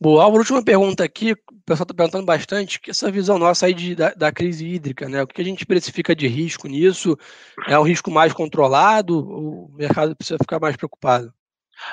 Boa, 0.00 0.24
Álvaro, 0.24 0.40
última 0.40 0.64
pergunta 0.64 1.04
aqui, 1.04 1.32
o 1.32 1.36
pessoal 1.66 1.84
está 1.84 1.94
perguntando 1.94 2.24
bastante, 2.24 2.80
que 2.80 2.90
essa 2.90 3.10
visão 3.10 3.38
nossa 3.38 3.66
aí 3.66 3.74
de, 3.74 3.94
da, 3.94 4.14
da, 4.14 4.32
crise 4.32 4.66
hídrica, 4.66 5.06
né? 5.08 5.22
O 5.22 5.26
que 5.26 5.42
a 5.42 5.44
gente 5.44 5.66
precifica 5.66 6.16
de 6.16 6.26
risco 6.26 6.66
nisso? 6.66 7.18
É 7.68 7.78
um 7.78 7.82
risco 7.82 8.10
mais 8.10 8.32
controlado? 8.32 9.18
O 9.18 9.70
mercado 9.76 10.16
precisa 10.16 10.38
ficar 10.38 10.58
mais 10.58 10.74
preocupado? 10.74 11.30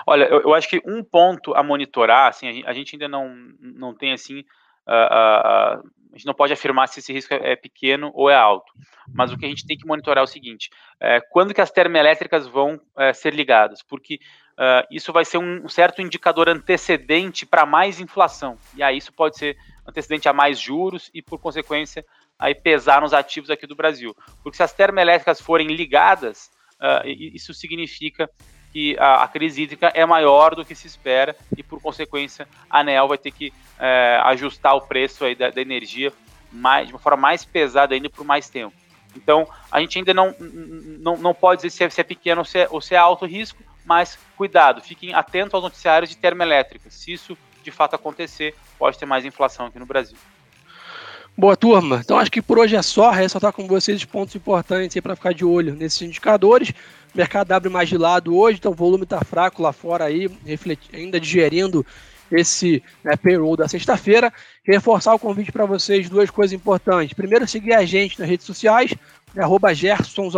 Olha, 0.06 0.24
eu, 0.26 0.42
eu, 0.42 0.54
acho 0.54 0.70
que 0.70 0.82
um 0.86 1.04
ponto 1.04 1.54
a 1.54 1.62
monitorar, 1.62 2.30
assim, 2.30 2.64
a, 2.66 2.74
gente 2.74 2.96
ainda 2.96 3.10
não, 3.10 3.36
não 3.60 3.94
tem 3.94 4.14
assim, 4.14 4.40
uh, 4.40 4.92
uh, 4.92 5.84
a 6.14 6.16
gente 6.16 6.26
não 6.26 6.34
pode 6.34 6.54
afirmar 6.54 6.88
se 6.88 7.00
esse 7.00 7.12
risco 7.12 7.34
é, 7.34 7.52
é, 7.52 7.56
pequeno 7.56 8.12
ou 8.14 8.30
é 8.30 8.36
alto, 8.36 8.72
mas 9.14 9.32
o 9.32 9.38
que 9.38 9.46
a 9.46 9.50
gente 9.50 9.66
tem 9.66 9.78
que 9.78 9.86
monitorar 9.86 10.22
é 10.22 10.24
o 10.24 10.28
seguinte: 10.28 10.70
é, 11.00 11.22
quando 11.30 11.54
que 11.54 11.62
as 11.62 11.72
termoelétricas 11.72 12.48
vão 12.48 12.80
é, 12.98 13.14
ser 13.14 13.34
ligadas? 13.34 13.82
Porque 13.84 14.20
uh, 14.58 14.88
isso 14.92 15.14
vai 15.14 15.24
ser 15.24 15.38
um 15.38 15.68
certo 15.70 16.02
indicador 16.02 16.50
antecedente 16.50 17.46
para 17.46 17.66
mais 17.66 18.00
inflação, 18.00 18.58
e 18.76 18.84
aí 18.84 18.98
isso 18.98 19.14
pode 19.14 19.38
ser 19.38 19.58
antecedente 19.88 20.28
a 20.28 20.34
mais 20.34 20.60
juros 20.60 21.10
e, 21.14 21.22
por 21.22 21.40
consequência, 21.40 22.06
aí 22.38 22.54
pesar 22.54 23.02
nos 23.02 23.14
ativos 23.14 23.50
aqui 23.50 23.66
do 23.66 23.76
Brasil. 23.76 24.16
Porque 24.44 24.58
se 24.58 24.64
as 24.64 24.74
termoelétricas 24.74 25.40
forem 25.40 25.68
ligadas, 25.68 26.52
isso 27.34 27.54
significa 27.54 28.30
que 28.72 28.98
a, 29.00 29.24
a, 29.24 29.28
crise 29.28 29.64
hídrica 29.64 29.92
é 29.94 30.06
maior 30.06 30.54
do 30.54 30.66
que 30.66 30.76
se 30.76 30.88
espera 30.88 31.36
e, 31.56 31.64
por 31.64 31.82
consequência, 31.82 32.48
a 32.70 32.82
ANEL 32.82 33.08
vai 33.08 33.18
ter 33.18 33.32
que 33.32 33.52
é, 33.80 34.20
ajustar 34.26 34.76
o 34.76 34.82
preço 34.82 35.26
aí 35.26 35.36
da, 35.36 35.50
da, 35.50 35.62
energia 35.62 36.14
mais, 36.52 36.88
de 36.88 36.94
uma 36.94 37.00
forma 37.00 37.18
mais 37.18 37.46
pesada 37.46 37.96
ainda 37.96 38.10
por 38.10 38.26
mais 38.26 38.50
tempo. 38.50 38.76
Então, 39.16 39.48
a 39.72 39.80
gente 39.80 39.98
ainda 39.98 40.14
não, 40.14 40.36
não, 40.40 41.18
não 41.18 41.34
pode 41.34 41.64
dizer 41.64 41.70
se 41.72 41.84
é, 41.84 41.90
se 41.90 42.02
é 42.02 42.04
pequeno 42.04 42.42
ou 42.42 42.46
se 42.46 42.60
é, 42.60 42.68
ou 42.70 42.82
se 42.82 42.94
é 42.94 42.98
alto 42.98 43.26
risco, 43.26 43.64
mas 43.88 44.20
cuidado, 44.36 44.82
fiquem 44.82 45.14
atentos 45.14 45.54
aos 45.54 45.64
noticiários 45.64 46.10
de 46.10 46.18
termoelétricas. 46.18 46.94
Se 46.94 47.14
isso 47.14 47.38
de 47.64 47.72
fato 47.72 47.96
acontecer, 47.96 48.54
pode 48.78 48.98
ter 48.98 49.06
mais 49.06 49.24
inflação 49.24 49.66
aqui 49.66 49.80
no 49.80 49.86
Brasil. 49.86 50.18
Boa 51.38 51.56
turma, 51.56 52.02
então 52.04 52.18
acho 52.18 52.32
que 52.32 52.42
por 52.42 52.60
hoje 52.60 52.76
é 52.76 52.82
só, 52.82 53.12
ressaltar 53.12 53.54
com 53.54 53.66
vocês 53.66 53.98
os 53.98 54.06
pontos 54.06 54.36
importantes 54.36 55.00
para 55.02 55.16
ficar 55.16 55.34
de 55.34 55.46
olho 55.46 55.74
nesses 55.74 56.02
indicadores. 56.02 56.72
O 57.14 57.18
mercado 57.18 57.52
abre 57.54 57.70
mais 57.70 57.88
de 57.88 57.98
lado 57.98 58.36
hoje, 58.36 58.58
então 58.58 58.74
o 58.74 58.76
volume 58.76 59.04
está 59.04 59.24
fraco 59.24 59.62
lá 59.62 59.72
fora 59.72 60.04
aí, 60.04 60.30
ainda 60.94 61.20
digerindo 61.20 61.86
esse 62.32 62.84
né, 63.04 63.16
payroll 63.16 63.56
da 63.56 63.68
sexta-feira. 63.68 64.32
Reforçar 64.64 65.14
o 65.14 65.20
convite 65.20 65.52
para 65.52 65.66
vocês, 65.66 66.10
duas 66.10 66.30
coisas 66.30 66.54
importantes. 66.54 67.14
Primeiro, 67.14 67.48
seguir 67.48 67.74
a 67.74 67.86
gente 67.86 68.20
nas 68.20 68.30
redes 68.30 68.46
sociais, 68.46 68.94
né, 69.34 69.44
arroba 69.44 69.74
Gerson 69.74 70.30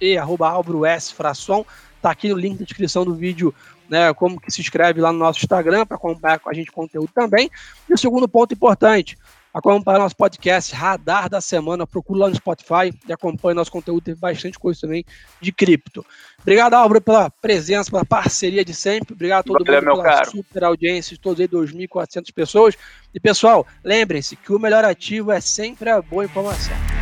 e 0.00 0.16
arroba 0.16 0.48
Álvaro 0.48 0.84
S. 0.84 1.14
Frasson. 1.14 1.64
Tá 2.00 2.10
aqui 2.10 2.28
no 2.28 2.36
link 2.36 2.58
da 2.58 2.64
descrição 2.64 3.04
do 3.04 3.14
vídeo, 3.14 3.52
né, 3.88 4.12
como 4.14 4.40
que 4.40 4.50
se 4.50 4.60
inscreve 4.60 5.00
lá 5.00 5.12
no 5.12 5.18
nosso 5.18 5.40
Instagram 5.40 5.84
para 5.84 5.96
acompanhar 5.96 6.38
com 6.38 6.48
a 6.48 6.54
gente 6.54 6.70
conteúdo 6.70 7.10
também. 7.12 7.50
E 7.88 7.94
o 7.94 7.98
segundo 7.98 8.28
ponto 8.28 8.54
importante, 8.54 9.16
Acompanhe 9.52 9.98
nosso 9.98 10.16
podcast 10.16 10.74
Radar 10.74 11.28
da 11.28 11.40
Semana, 11.40 11.86
procure 11.86 12.20
lá 12.20 12.28
no 12.28 12.34
Spotify 12.34 12.94
e 13.08 13.12
acompanhe 13.12 13.54
nosso 13.54 13.72
conteúdo, 13.72 14.04
teve 14.04 14.20
bastante 14.20 14.58
coisa 14.58 14.80
também 14.82 15.04
de 15.40 15.50
cripto. 15.50 16.04
Obrigado, 16.40 16.74
Álvaro, 16.74 17.00
pela 17.00 17.30
presença, 17.30 17.90
pela 17.90 18.04
parceria 18.04 18.64
de 18.64 18.74
sempre. 18.74 19.14
Obrigado 19.14 19.40
a 19.40 19.42
todo 19.44 19.64
Valeu, 19.64 19.82
mundo 19.82 20.02
pela 20.02 20.04
caro. 20.04 20.30
super 20.30 20.64
audiência 20.64 21.16
de 21.16 21.20
todos 21.20 21.40
aí, 21.40 21.48
2.400 21.48 22.32
pessoas. 22.32 22.74
E, 23.14 23.18
pessoal, 23.18 23.66
lembrem-se 23.82 24.36
que 24.36 24.52
o 24.52 24.58
melhor 24.58 24.84
ativo 24.84 25.32
é 25.32 25.40
sempre 25.40 25.90
a 25.90 26.00
boa 26.02 26.24
informação. 26.24 26.97